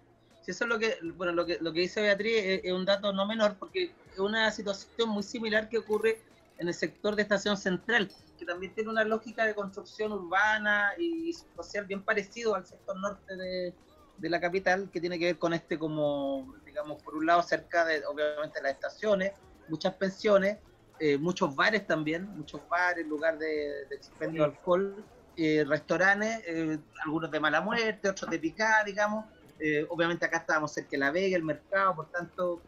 [0.48, 3.26] eso es lo que, bueno, lo que, lo que dice Beatriz es, un dato no
[3.26, 6.20] menor, porque es una situación muy similar que ocurre
[6.58, 11.34] en el sector de Estación Central, que también tiene una lógica de construcción urbana y
[11.34, 13.74] social bien parecido al sector norte de,
[14.18, 17.86] de la capital, que tiene que ver con este como, digamos, por un lado cerca
[17.86, 19.34] de, obviamente, las estaciones,
[19.68, 20.58] muchas pensiones,
[21.00, 25.06] eh, muchos bares también, muchos bares, lugar de, de expendio de alcohol,
[25.36, 29.26] eh, restaurantes, eh, algunos de mala muerte, otros de picada, digamos.
[29.90, 32.62] obviamente acá estábamos cerca de la Vega, el mercado, por tanto,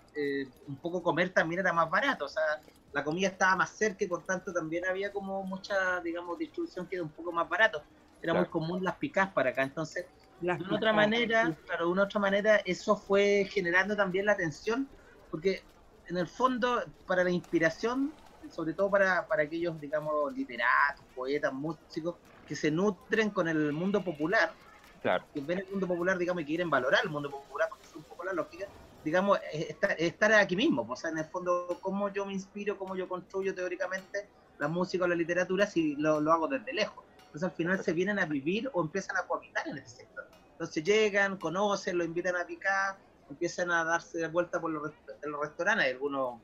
[0.67, 2.43] un poco comer también era más barato, o sea,
[2.91, 6.95] la comida estaba más cerca y por tanto también había como mucha, digamos, distribución que
[6.95, 7.81] era un poco más barato.
[8.21, 10.07] Era muy común las picadas para acá, entonces,
[10.39, 14.89] de una otra manera, claro, de una otra manera, eso fue generando también la atención,
[15.29, 15.61] porque
[16.07, 18.13] en el fondo, para la inspiración,
[18.49, 22.15] sobre todo para, para aquellos, digamos, literatos, poetas, músicos,
[22.47, 24.53] que se nutren con el mundo popular,
[25.01, 25.25] claro.
[25.33, 28.03] que ven el mundo popular, digamos, y quieren valorar el mundo popular, porque es un
[28.03, 28.67] poco la lógica,
[29.03, 33.07] digamos, estar, aquí mismo, o sea, en el fondo, cómo yo me inspiro, cómo yo
[33.07, 37.03] construyo teóricamente la música o la literatura si lo, lo hago desde lejos.
[37.17, 40.27] Entonces al final se vienen a vivir o empiezan a cohabitar en ese sector.
[40.51, 42.97] Entonces llegan, conocen, lo invitan a picar,
[43.29, 44.91] empiezan a darse de vuelta por los,
[45.23, 46.39] los restaurantes, hay algunos,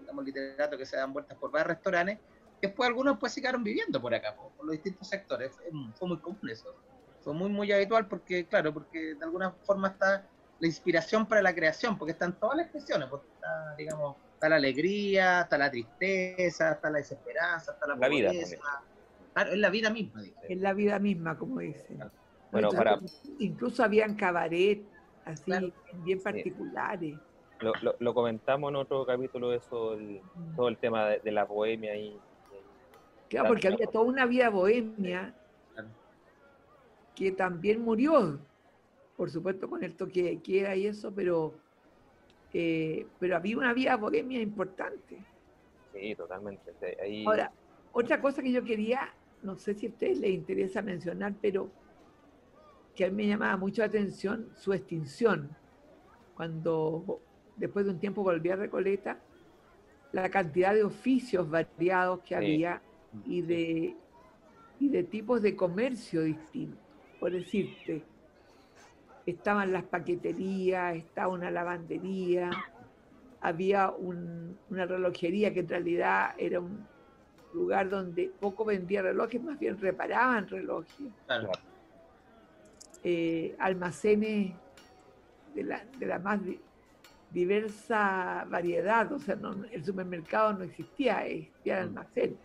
[0.00, 2.18] digamos, literatos que se dan vueltas por varios restaurantes,
[2.60, 5.52] después algunos pues se quedaron viviendo por acá, por, los distintos sectores,
[5.94, 6.74] fue, muy común eso,
[7.20, 10.26] fue muy, muy habitual porque, claro, porque de alguna forma está
[10.58, 14.56] la inspiración para la creación, porque están todas las expresiones, porque está, digamos, está la
[14.56, 18.30] alegría, está la tristeza, está la desesperanza, está la, la vida.
[19.34, 20.22] Claro, es la vida misma.
[20.48, 21.86] Es la vida misma, como dice.
[22.50, 22.98] Bueno, para...
[23.38, 24.82] Incluso habían cabaret,
[25.26, 25.52] así,
[26.04, 27.18] bien particulares.
[27.60, 29.96] Lo, comentamos en otro capítulo, eso,
[30.54, 32.18] todo el tema de, la bohemia y...
[33.28, 35.34] Claro, porque había toda una vida bohemia
[37.14, 38.38] que también murió,
[39.16, 41.54] por supuesto con el toque de queda y eso, pero,
[42.52, 45.24] eh, pero había una vida bohemia importante.
[45.92, 46.72] Sí, totalmente.
[47.26, 47.50] Ahora,
[47.92, 51.70] otra cosa que yo quería, no sé si a ustedes les interesa mencionar, pero
[52.94, 55.56] que a mí me llamaba mucho la atención su extinción.
[56.34, 57.20] Cuando
[57.56, 59.18] después de un tiempo volví a Recoleta,
[60.12, 62.80] la cantidad de oficios variados que había
[63.26, 63.96] y de,
[64.80, 66.78] y de tipos de comercio distintos.
[67.18, 68.02] Por decirte,
[69.24, 72.50] estaban las paqueterías, estaba una lavandería,
[73.40, 76.86] había una relojería que en realidad era un
[77.52, 81.06] lugar donde poco vendía relojes, más bien reparaban relojes.
[83.02, 84.52] Eh, almacenes
[85.54, 86.40] de la, de la más
[87.30, 89.38] diversa variedad, o sea,
[89.72, 91.88] el supermercado no existía, existía el mm.
[91.88, 92.38] almacén.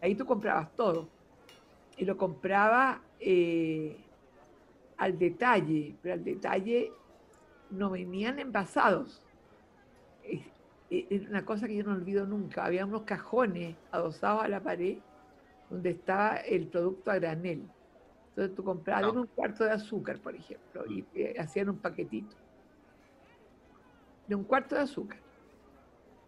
[0.00, 1.08] Ahí tú comprabas todo.
[1.96, 3.96] Y lo compraba eh,
[4.96, 6.92] al detalle, pero al detalle
[7.70, 9.22] no venían envasados.
[10.90, 12.64] Es una cosa que yo no olvido nunca.
[12.64, 14.98] Había unos cajones adosados a la pared
[15.68, 17.62] donde estaba el producto a granel.
[18.30, 21.40] Entonces tú comprabas un cuarto de azúcar, por ejemplo, y mm.
[21.40, 22.36] hacían un paquetito
[24.28, 25.18] de un cuarto de azúcar.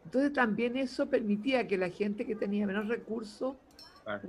[0.05, 3.57] Entonces también eso permitía que la gente que tenía menos recursos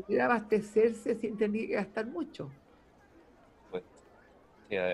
[0.06, 2.52] pudiera abastecerse sin tener que gastar mucho.
[3.72, 3.84] Pues,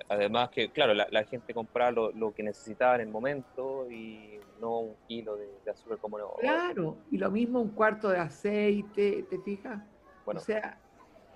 [0.07, 4.95] además que, claro, la, gente compraba lo, que necesitaba en el momento y no un
[5.07, 6.17] kilo de, azúcar como...
[6.35, 9.81] Claro, y lo mismo un cuarto de aceite, ¿te fijas?
[10.25, 10.39] Bueno.
[10.39, 10.79] O sea,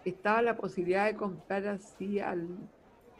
[0.06, 2.48] estaba la posibilidad de comprar así al...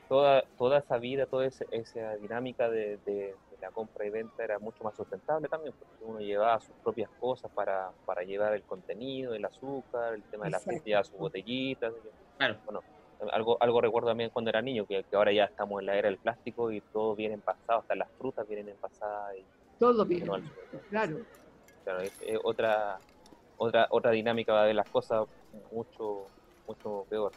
[0.08, 4.96] Toda, toda esa vida, toda esa, dinámica de la compra y venta era mucho más
[4.96, 10.16] sustentable también, porque uno llevaba sus propias cosas para, para llevar el contenido, el azúcar,
[10.16, 11.94] el tema de la gente sus botellitas.
[12.38, 12.58] Claro.
[12.66, 12.82] Bueno,
[13.32, 16.10] algo, algo recuerdo también cuando era niño, que, que, ahora ya estamos en la era
[16.10, 19.36] del plástico y todo viene envasado, hasta las frutas vienen envasadas.
[19.38, 19.46] Y,
[19.78, 20.26] todo viene,
[20.90, 21.18] claro.
[21.84, 23.00] Claro, es, otra,
[23.58, 25.28] otra, otra dinámica de las cosas
[25.72, 26.26] mucho,
[26.68, 27.32] mucho peor.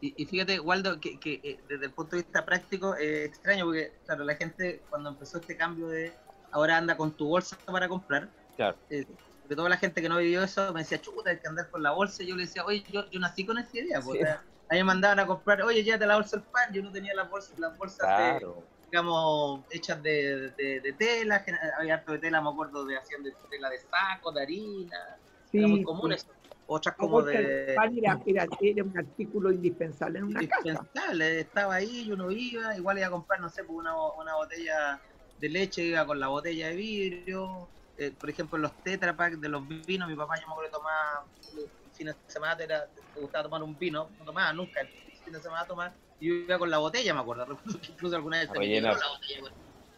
[0.00, 4.24] Y, fíjate, Waldo, que, eh, desde el punto de vista práctico es extraño porque, claro,
[4.24, 6.12] la gente cuando empezó este cambio de
[6.50, 8.76] ahora anda con tu bolsa para comprar, claro.
[8.90, 9.06] Eh,
[9.48, 11.82] de toda la gente que no vivió eso me decía, chuta, hay que andar con
[11.82, 12.22] la bolsa.
[12.22, 14.00] Y yo le decía, oye, yo, yo nací con esa idea.
[14.00, 14.40] Porque a
[14.72, 16.72] mí me mandaban a comprar, oye, llévate la bolsa del pan.
[16.72, 18.42] Yo no tenía las bolsas, las bolsas
[18.90, 21.44] digamos, hechas de, de, tela.
[21.78, 25.16] Había harto de tela, me acuerdo, de hacían de tela de saco, de harina.
[25.50, 26.26] Sí, era muy común eso
[26.66, 27.74] otras como de...
[27.74, 28.20] Era,
[28.60, 33.10] era, un artículo indispensable en una indispensable, estaba ahí, yo no iba, igual iba a
[33.10, 35.00] comprar, no sé, pues, una, una botella
[35.38, 39.66] de leche, iba con la botella de vidrio, eh, por ejemplo, los Tetra de los
[39.86, 41.24] vinos, mi papá yo me acuerdo tomaba,
[41.56, 45.32] el fin de semana era, te gustaba tomar un vino, no tomaba nunca, el fin
[45.32, 48.80] de semana tomar, y yo iba con la botella, me acuerdo, incluso alguna vez se
[48.80, 49.52] la botella,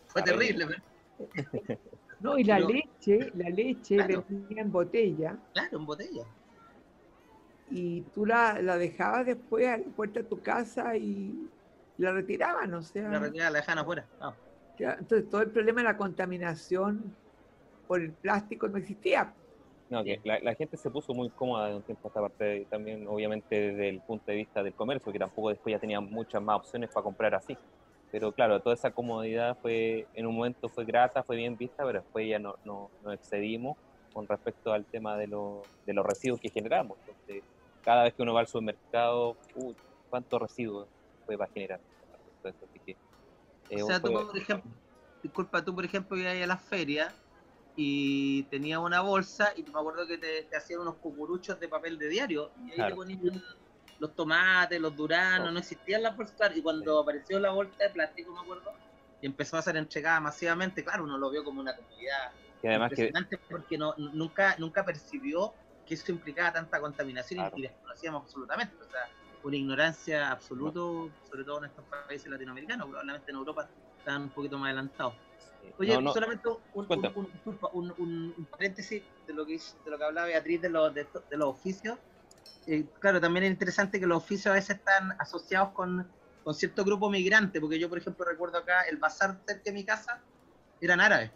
[0.06, 0.82] fue terrible, pero...
[2.20, 5.36] No, y la leche, la leche venía en botella.
[5.52, 6.24] Claro, en botella
[7.70, 11.48] y tú la, la, dejabas después a la puerta de tu casa y
[11.98, 13.08] la retiraban, o sea.
[13.08, 14.06] La retiraban, la dejaban afuera.
[14.78, 17.14] Entonces todo el problema de la contaminación
[17.86, 19.32] por el plástico no existía.
[19.90, 23.06] No, que la, gente se puso muy cómoda de un tiempo a esta parte, también
[23.08, 26.58] obviamente desde el punto de vista del comercio, que tampoco después ya tenía muchas más
[26.58, 27.56] opciones para comprar así.
[28.10, 32.00] Pero claro, toda esa comodidad fue, en un momento fue grata, fue bien vista, pero
[32.00, 33.78] después ya no, no, nos excedimos
[34.12, 35.26] con respecto al tema de,
[35.86, 36.98] de los residuos que generamos.
[37.06, 37.42] Entonces,
[37.82, 39.74] cada vez que uno va al supermercado, uh,
[40.08, 40.88] ¿cuántos residuos
[41.24, 41.80] puede generar?
[43.70, 44.70] o sea, tú, por ejemplo,
[45.22, 47.14] disculpa, tú, por ejemplo, ibas a la feria
[47.76, 52.08] y tenías una bolsa y me acuerdo que te, hacían unos cucuruchos de papel de
[52.08, 53.42] diario y ahí te ponían
[53.98, 56.56] los tomates, los duranos, no, existían las bolsas.
[56.56, 58.72] Y cuando apareció la bolsa de plástico, me acuerdo,
[59.20, 63.78] y empezó a ser entregada masivamente, claro, uno lo vio como una comunidad impresionante porque
[63.78, 65.52] no, nunca, nunca percibió
[65.88, 68.76] que eso implicaba tanta contaminación y desconocíamos absolutamente.
[68.76, 69.08] O sea,
[69.42, 70.80] una ignorancia absoluta,
[71.30, 75.14] sobre todo en estos países latinoamericanos, probablemente en Europa están un poquito más adelantados.
[75.78, 80.94] Oye, solamente un, un, paréntesis de lo que de lo que hablaba Beatriz de los,
[80.94, 81.98] de, los oficios.
[82.66, 86.06] Eh, claro, también es interesante que los oficios a veces están asociados con,
[86.44, 89.84] con cierto grupo migrante, porque yo, por ejemplo, recuerdo acá el bazar cerca de mi
[89.84, 90.20] casa
[90.80, 91.30] eran árabes.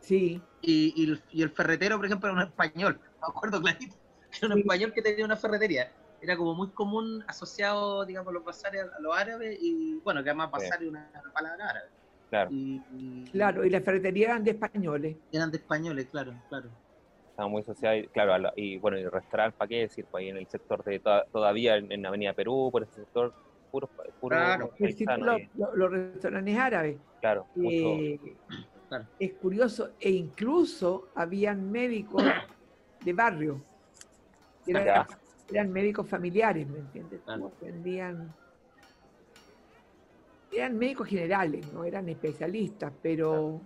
[0.00, 0.40] Sí.
[0.60, 3.96] Y, y, el, y, el, ferretero, por ejemplo, era un español me acuerdo clarito,
[4.30, 5.92] que era un español que tenía una ferretería.
[6.20, 10.50] Era como muy común asociado, digamos, los bazares a los árabes y, bueno, que además
[10.52, 11.86] bazar es una palabra árabe.
[12.30, 12.50] Claro.
[12.52, 15.16] Y, y- Claro, y las ferreterías eran de españoles.
[15.32, 16.70] eran de españoles, claro, claro.
[17.30, 20.06] Estaba muy asociado, y, claro, la- y bueno, y restaurante, ¿para qué decir?
[20.10, 23.34] Pues ahí en el sector de, toda- todavía en, en Avenida Perú, por ese sector,
[23.70, 24.70] puro, puro Claro.
[24.78, 27.00] Paisano, los, y, los- los restaurantes árabes.
[27.20, 28.20] claro, mucho, Eh,
[28.88, 29.08] Claro.
[29.18, 32.22] Es curioso, e incluso habían médicos
[33.02, 33.64] de barrio.
[34.66, 37.22] eran, médicos familiares, ¿me entiendes?
[37.22, 37.52] Claro.
[37.56, 38.34] atendían-
[40.50, 43.62] eran médicos generales, no eran especialistas, pero,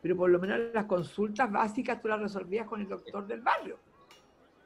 [0.00, 3.80] pero por lo menos las consultas básicas tú las resolvías con el doctor del barrio.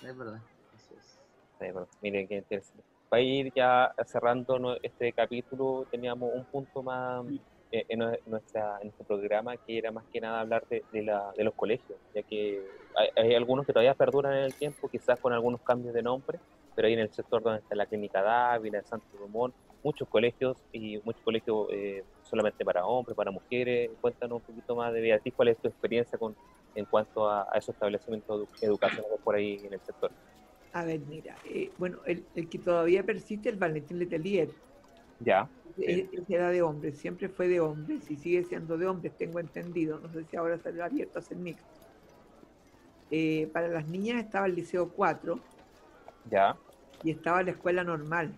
[0.02, 0.40] Es verdad.
[0.74, 1.20] Así es.
[1.58, 2.84] Sí, bueno, miren qué interesante.
[3.08, 7.24] Para ir ya cerrando este capítulo, teníamos un punto más
[7.70, 11.32] en, nue- nuestra, en nuestro programa que era más que nada hablar de, de la-
[11.36, 15.18] de los colegios, ya que hay, hay algunos que todavía perduran en el tiempo, quizás
[15.20, 16.40] con algunos cambios de nombre,
[16.74, 20.98] pero ahí en el sector donde está la Clínica Dávila, Santo Dumont, muchos colegios y
[21.04, 23.90] muchos colegios eh, solamente para hombres, para mujeres.
[24.00, 26.36] Cuéntanos un poquito más de Beatriz, cuál es tu experiencia con,
[26.74, 30.12] en cuanto a, a esos establecimientos edu- educacionales por ahí en el sector.
[30.72, 34.56] A ver, mira, eh, bueno, el, el que todavía persiste es el Valentín Letelier.
[35.18, 39.16] Ya, E- Ese era de hombres, siempre fue de hombres y sigue siendo de hombres,
[39.16, 39.98] tengo entendido.
[40.00, 41.68] No sé si ahora salió abierto a ser mixto.
[43.10, 45.40] Eh, para las niñas estaba el Liceo 4
[46.24, 46.56] ya,
[47.02, 48.34] y estaba la escuela normal.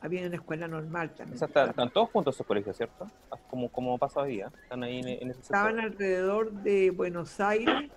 [0.00, 1.34] Había una escuela normal también.
[1.36, 3.06] O sea, están, están todos juntos esos colegios, ¿cierto?
[3.30, 4.50] Ah, Como, como pasa hoy día.
[4.62, 5.56] Están ahí en, en ese sector.
[5.58, 7.90] Estaban alrededor de Buenos Aires,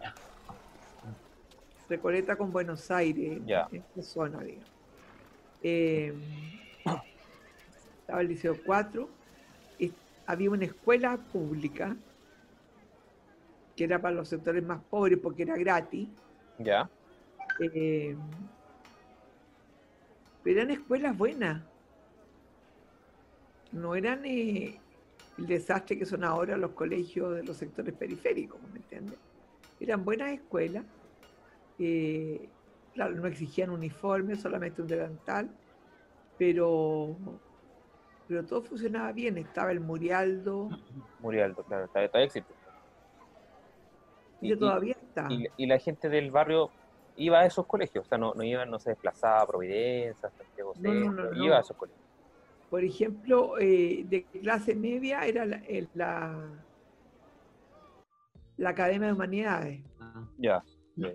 [1.87, 3.67] Recoleta con Buenos Aires, Ya.
[3.71, 4.69] en esa zona, digamos.
[5.61, 6.13] Eh,
[8.03, 9.09] estaba el Liceo 4,
[9.79, 11.97] y había una escuela pública
[13.75, 16.09] que era para los sectores más pobres porque era gratis.
[16.59, 16.87] Ya,
[17.59, 18.15] eh,
[20.43, 21.63] pero eran escuelas buenas.
[23.71, 24.81] No eran eh,
[25.37, 29.19] el desastre que son ahora los colegios de los sectores periféricos, ¿me entiendes?
[29.79, 30.85] Eran buenas escuelas.
[31.79, 32.49] eh,
[32.93, 35.57] claro, no exigían uniforme, solamente un delantal,
[36.37, 37.17] pero,
[38.27, 39.37] pero todo funcionaba bien.
[39.37, 40.69] Estaba el Murialdo,
[41.19, 42.53] Murialdo, claro, todavía, todavía existe.
[44.41, 45.27] y que todavía está.
[45.31, 46.71] y- y la gente del barrio
[47.15, 50.31] iba a esos colegios, o sea, no, no iban, no se desplazaba a Providencia, a
[50.31, 51.45] Santiago No, no, Centro, no, no.
[51.45, 52.03] iba a esos colegios.
[52.69, 56.49] Por ejemplo, eh, de clase media era la, el- la,
[58.57, 59.81] la Academia de Humanidades.
[59.99, 60.63] Ah, Ya,
[60.95, 61.09] ya,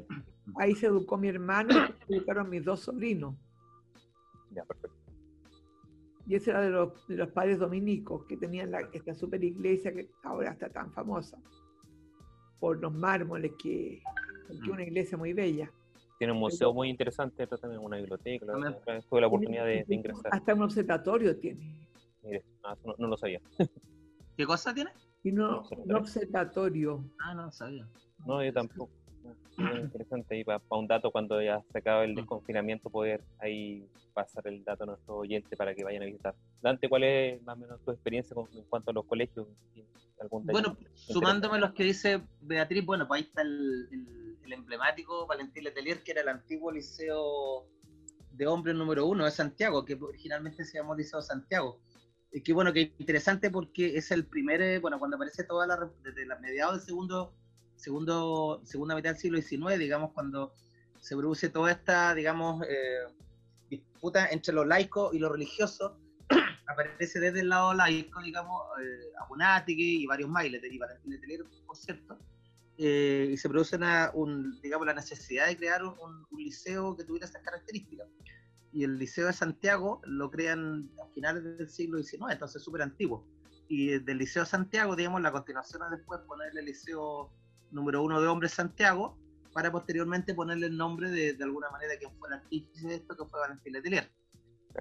[0.56, 3.34] Ahí se educó mi hermano y se educaron mis dos sobrinos.
[4.50, 4.96] ya, perfecto.
[6.28, 9.92] Y ese era de los, de los padres dominicos que tenían la- esta super iglesia
[9.94, 11.38] que ahora está tan famosa
[12.60, 14.02] por los mármoles, que,
[14.50, 15.72] es una iglesia muy bella.
[16.18, 19.94] Tiene un museo muy interesante, esto también una biblioteca, la tuve la oportunidad de, de
[19.94, 20.30] ingresar.
[20.32, 21.86] Hasta un observatorio tiene.
[22.22, 23.40] Mire, ah, eso no, no lo sabía.
[24.36, 24.90] ¿Qué cosa tiene?
[25.22, 25.96] Y no, Observatorio.
[25.96, 27.04] un observatorio.
[27.20, 27.88] Ah, no sabía.
[28.26, 28.90] No, yo tampoco.
[29.58, 34.62] Interesante ahí para, un dato cuando ya se acabe el desconfinamiento poder ahí pasar el
[34.64, 36.34] dato a nuestros oyentes para que vayan a visitar.
[36.62, 39.46] Dante, ¿cuál es más o menos tu experiencia con- en cuanto a los colegios?
[40.20, 44.38] ¿Algún dato Bueno, sumándome a los que dice Beatriz, bueno, pues ahí está el, el-
[44.44, 47.66] el emblemático Valentín Letelier, que era el antiguo liceo
[48.32, 51.80] de hombres número uno de Santiago, que originalmente se llamó Liceo Santiago.
[52.32, 55.90] Y que bueno, que interesante porque es el primer, eh, bueno, cuando aparece toda la,
[56.02, 57.34] desde la mediados del segundo,
[57.78, 60.52] segundo, segunda mitad del siglo XIX, digamos, cuando
[61.00, 63.06] se produce toda esta, digamos, eh,
[63.70, 65.98] disputa entre lo laico y lo religioso,
[66.66, 69.12] aparece desde el lado laico, digamos, eh,
[69.76, 72.18] y varios más, y Valentín Letelier, por cierto,
[72.76, 77.04] eh, y se produce una, un, digamos, la necesidad de crear un, un- liceo que
[77.04, 78.06] tuviera esas características.
[78.72, 82.82] Y el Liceo de Santiago lo crean a finales del siglo XIX, entonces es súper
[82.82, 83.26] antiguo.
[83.66, 87.32] Y del Liceo de Santiago, digamos, la continuación es después ponerle el Liceo
[87.70, 89.18] número uno de hombres Santiago,
[89.52, 93.16] para posteriormente ponerle el nombre de, de alguna manera quien fue el artífice de esto,
[93.16, 94.10] que fue Valentín Letelier.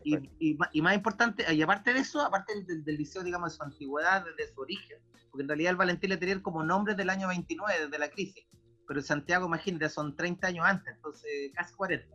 [0.04, 3.52] Y, y, y más importante, y aparte de eso, aparte del, del- del liceo, digamos,
[3.54, 4.98] de su antigüedad, de su origen,
[5.32, 8.46] porque en realidad el Valentín Letelier como nombre es del año 29, desde la crisis,
[8.88, 12.08] pero Santiago, imagínate, son 30 años antes, entonces casi 40.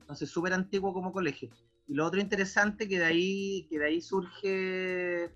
[0.00, 1.50] Entonces súper antiguo como colegio.
[1.86, 5.30] Y lo otro interesante que de ahí, que de ahí surge,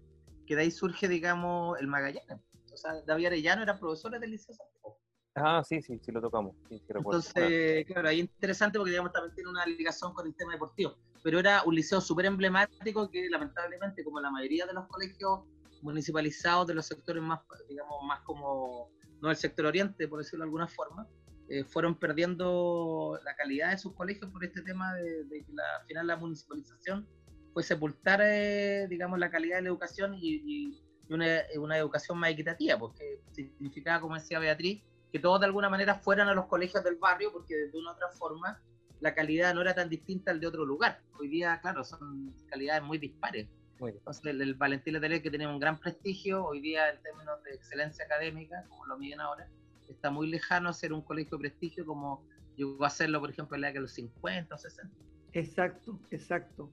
[0.47, 2.39] que de ahí surge, digamos, el Magallanes.
[2.79, 4.99] O sea, David Arellano era profesor del Liceo Santiago.
[5.35, 6.55] Ah, sí, sí, sí lo tocamos.
[6.69, 7.21] Sí, sí recuerdo.
[7.21, 10.97] Entonces, claro, ahí interesante porque digamos también tiene una ligación con el tema deportivo.
[11.23, 15.41] Pero era un liceo súper emblemático que lamentablemente, como la mayoría de los colegios
[15.83, 20.49] municipalizados de los sectores más, digamos, más como, no el sector oriente, por decirlo de
[20.49, 21.07] alguna forma,
[21.49, 25.63] eh, fueron perdiendo la calidad de sus colegios por este tema de, de que la,
[25.81, 27.09] al final la municipalización
[27.53, 30.81] fue sepultar, eh, digamos, la calidad de la educación y,
[31.15, 34.83] una, una, educación más equitativa, porque significaba, como decía Beatriz,
[35.13, 37.95] que todos de alguna manera fueran a los colegios del barrio, porque de una u
[37.95, 38.61] otra forma
[39.01, 41.01] la calidad no era tan distinta al de otro lugar.
[41.19, 43.49] Hoy día, claro, son calidades muy dispares.
[43.81, 48.05] Entonces, el, Valentín Letelier, que tenía un gran prestigio, hoy día en términos de excelencia
[48.05, 49.49] académica, como lo miden ahora,
[49.89, 52.25] está muy lejano a ser un colegio de prestigio como
[52.57, 54.93] llegó a serlo, por ejemplo, en la de los 50 o 60.
[55.33, 56.71] Exacto, exacto.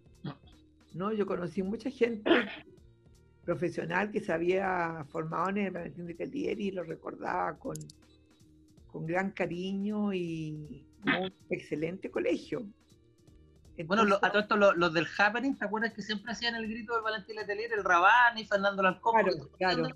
[0.93, 2.31] No, yo conocí mucha gente
[3.45, 7.75] profesional que se había formado en el Valentín Letelier y lo recordaba con,
[8.91, 12.65] con gran cariño y un excelente colegio.
[13.85, 17.03] bueno, a todo esto, los, del Happening, ¿te acuerdas que siempre hacían el grito del
[17.03, 19.13] Valentín Letelier, el Rabani, Fernando Larcón?
[19.57, 19.87] Claro,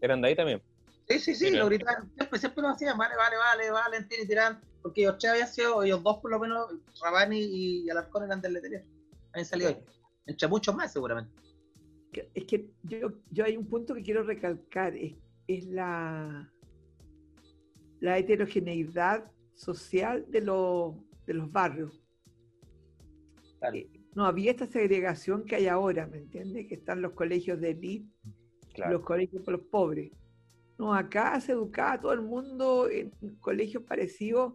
[0.00, 0.62] ¿Eran de ahí también?
[1.06, 4.60] Sí, sí, sí, lo gritaban, siempre, siempre lo hacían, vale, vale, vale, Valentín y Tirán,
[4.80, 6.66] porque ellos tres habían sido, ellos dos por lo menos,
[7.02, 8.84] Rabani y Alarcón eran del Letelier,
[9.32, 9.84] habían salido ahí,
[10.26, 11.32] entre muchos más seguramente.
[12.34, 15.14] Es que yo, yo hay un punto que quiero recalcar, es,
[15.46, 16.52] es la,
[18.00, 20.94] la heterogeneidad social de, los,
[21.26, 22.02] de los barrios.
[23.72, 26.66] Eh, no había esta segregación que hay ahora, ¿me entiendes?
[26.66, 28.08] Que están los colegios de élite,
[28.88, 30.10] los colegios para los pobres.
[30.78, 34.54] No, acá se educaba todo el mundo en colegios parecidos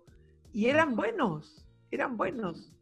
[0.51, 2.74] y eran buenos, eran buenos.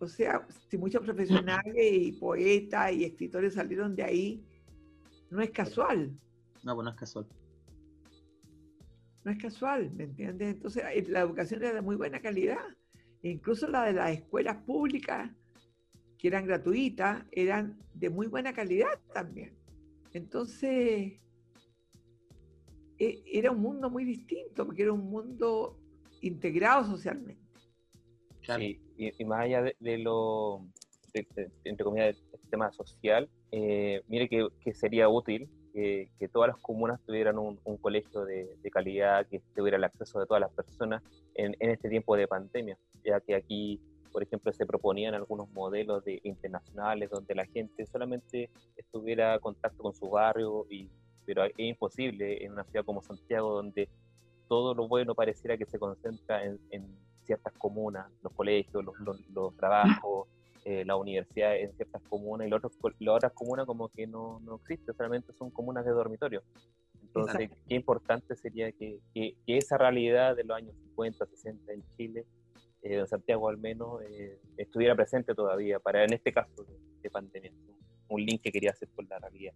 [0.00, 4.44] O sea, si muchos profesionales y poetas y escritores salieron de ahí,
[5.30, 6.16] no es casual.
[6.62, 7.26] No, pues no es casual
[9.28, 10.54] no es casual, ¿me entiendes?
[10.54, 12.64] Entonces, eh, la educación era de muy buena calidad.
[13.22, 15.30] incluso la de las escuelas públicas,
[16.16, 19.54] que eran gratuitas, eran de muy buena calidad también.
[20.14, 21.20] Entonces,
[22.98, 25.78] e, era un mundo muy distinto, porque era un mundo
[26.22, 27.42] integrado socialmente.
[28.40, 30.60] Sí, y, más allá de, lo,
[31.14, 35.48] entre comillas, del tema social, eh, mire que, que, sería útil
[36.18, 40.40] que, todas las comunas tuvieran un, colegio de, calidad, que tuviera el acceso de todas
[40.40, 41.02] las personas
[41.34, 43.80] en, este tiempo de pandemia, ya que aquí,
[44.12, 49.82] por ejemplo, se proponían algunos modelos de, internacionales donde la gente solamente estuviera en contacto
[49.82, 50.88] con su barrio, y,
[51.24, 53.88] pero es imposible en una ciudad como Santiago, donde
[54.48, 56.58] todo lo bueno pareciera que se concentra en,
[57.28, 60.26] ciertas comunas, los colegios, los, los trabajos
[60.70, 64.92] eh, la universidad en ciertas comunas y las otras comunas como que no, no existe,
[64.92, 66.42] solamente son comunas de dormitorio.
[67.02, 72.26] Entonces, qué importante sería que, que, esa realidad de los años 50, 60 en Chile,
[72.82, 76.64] eh, en Santiago al menos, eh, estuviera presente todavía, para en este caso
[77.02, 77.50] de, pandemia.
[78.08, 79.54] Un link que quería hacer con la realidad.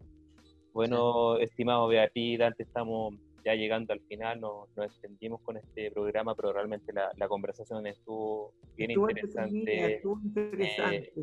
[0.72, 6.52] Bueno, estimado Beatriz, antes estamos ya llegando al final, nos, extendimos con este programa, pero
[6.52, 10.02] realmente la, conversación estuvo bien interesante.
[10.02, 11.14] Eh,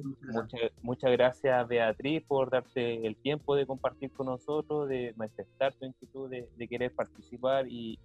[0.82, 6.30] muchas, gracias, Beatriz, por darte el tiempo de compartir con nosotros, de manifestar tu inquietud
[6.30, 7.99] de, querer participar y,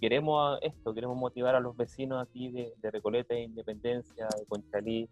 [0.00, 5.08] queremos esto, queremos motivar a los vecinos aquí de, Recoleta, de Independencia, de Conchalí,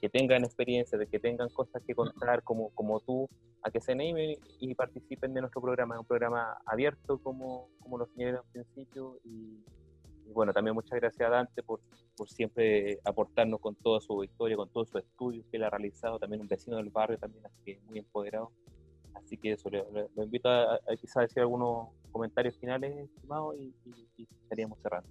[0.00, 3.28] que tengan experiencia, de que tengan cosas que contar como, como tú,
[3.62, 5.94] a que se animen y participen de nuestro programa.
[5.94, 9.18] Es un programa abierto, como, como lo señalé al principio.
[9.24, 9.64] Y,
[10.32, 11.80] bueno, también muchas gracias a Dante por,
[12.16, 16.18] por siempre aportarnos con toda su historia, con todos sus estudios que él ha realizado.
[16.18, 18.52] También un vecino del barrio, también así que muy empoderado.
[19.14, 23.74] Así que eso, lo, invito a, a, decir algunos comentarios finales, estimado, y
[24.42, 25.08] estaríamos cerrando.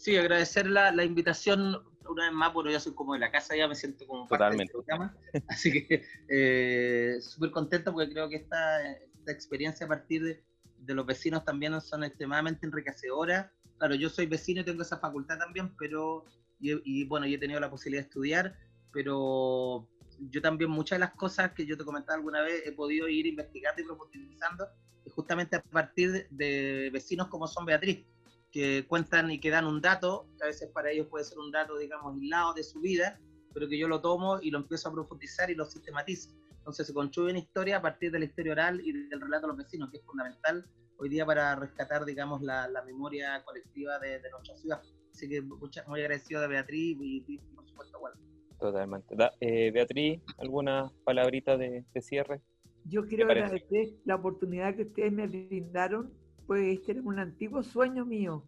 [0.00, 1.76] Sí, agradecer la, la, invitación
[2.08, 4.72] una vez más, bueno, ya soy como de la casa, ya me siento como Totalmente.
[4.72, 9.90] parte del programa, así que eh, súper contento porque creo que esta, esta experiencia a
[9.90, 10.42] partir de,
[10.78, 13.50] de, los vecinos también son extremadamente enriquecedoras.
[13.76, 16.24] Claro, yo soy vecino y tengo esa facultad también, pero,
[16.60, 18.56] y, bueno, yo he tenido la posibilidad de estudiar,
[18.94, 19.86] pero
[20.30, 23.26] yo también muchas de las cosas que yo te comentaba alguna vez he podido ir
[23.26, 24.66] investigando y profundizando
[25.10, 28.06] justamente a partir de vecinos como son Beatriz
[28.50, 31.50] que cuentan y que dan un dato, que a veces para ellos puede ser un
[31.50, 33.20] dato, digamos, aislado de su vida,
[33.52, 36.30] pero que yo lo tomo y lo empiezo a profundizar y lo sistematizo.
[36.58, 39.48] Entonces se construye una historia a partir de la historia oral y del relato de
[39.48, 40.64] los vecinos, que es fundamental
[40.98, 44.82] hoy día para rescatar, digamos, la, la memoria colectiva de, nuestra ciudad.
[45.12, 48.12] Así que muy agradecido de Beatriz y, por supuesto, igual.
[48.58, 49.16] Totalmente.
[49.40, 52.42] Eh, Beatriz, ¿alguna palabrita de, de cierre?
[52.84, 56.12] Yo quiero agradecer la oportunidad que ustedes me brindaron
[56.46, 58.44] pues este era un antiguo sueño mío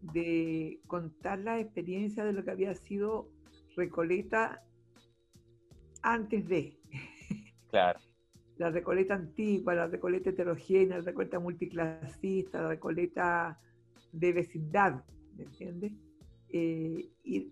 [0.00, 3.28] de contar la experiencia de lo que había sido
[3.76, 4.62] Recoleta
[6.02, 6.78] antes de.
[7.70, 8.00] Claro.
[8.56, 13.58] La Recoleta antigua, la Recoleta heterogénea, la Recoleta multiclasista, la Recoleta
[14.12, 15.02] de vecindad,
[15.34, 15.92] ¿me entiendes?
[16.50, 17.50] Eh, y,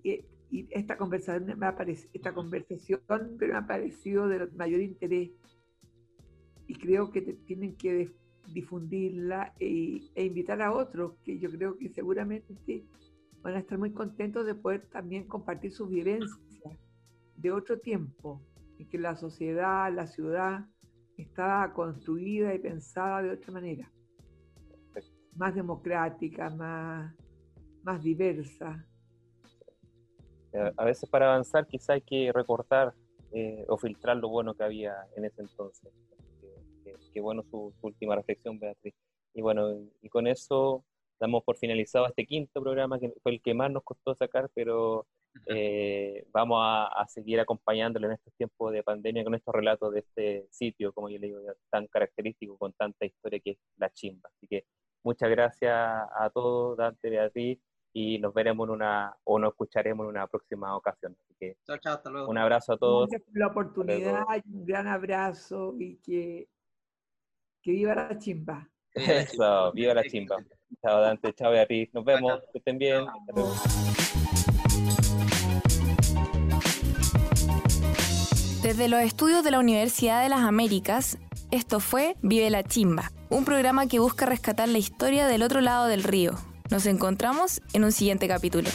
[0.51, 1.77] y esta conversación me ha
[2.13, 3.01] esta conversación
[3.39, 5.31] me ha parecido de mayor interés
[6.67, 8.11] y creo que tienen que
[8.53, 12.85] difundirla e, e, invitar a otros que yo creo que seguramente
[13.43, 16.39] van a estar muy contentos de poder también compartir sus vivencias
[17.37, 18.43] de otro tiempo
[18.79, 20.67] en que la sociedad, la ciudad
[21.17, 23.91] estaba construida y pensada de otra manera,
[25.37, 27.15] más democrática, más,
[27.83, 28.87] más diversa.
[30.53, 32.95] Eh, a veces para avanzar quizá hay que recortar
[33.33, 35.93] eh, o filtrar lo bueno que había en ese entonces.
[37.13, 38.95] Qué bueno su, última reflexión, Beatriz.
[39.35, 39.71] Y bueno,
[40.01, 40.85] y con eso
[41.21, 45.07] damos por finalizado este quinto programa, que fue el que más nos costó sacar, pero
[45.47, 50.49] eh, vamos a, seguir acompañándole en estos tiempos de pandemia con estos relatos de este
[50.51, 54.29] sitio, como yo le digo, tan característico, con tanta historia que es la chimba.
[54.37, 54.65] Así que
[55.03, 57.59] muchas gracias a todos, Dante, Beatriz,
[57.93, 61.17] y nos veremos en una, o nos escucharemos en una próxima ocasión.
[61.25, 62.29] Así que chao, chao, hasta luego.
[62.29, 63.09] un abrazo a todos.
[63.09, 66.49] Gracias por la oportunidad, un gran abrazo y que,
[67.63, 68.69] que viva la chimba.
[68.95, 70.37] Eso, viva la chimba.
[70.83, 73.07] Chao Dante, chao Beatriz, nos vemos, que estén bien.
[78.63, 81.19] Desde los estudios de la Universidad de las Américas,
[81.51, 85.87] esto fue Vive la Chimba, un programa que busca rescatar la historia del otro lado
[85.87, 86.33] del río.
[86.71, 88.69] Nos encontramos en un siguiente capítulo.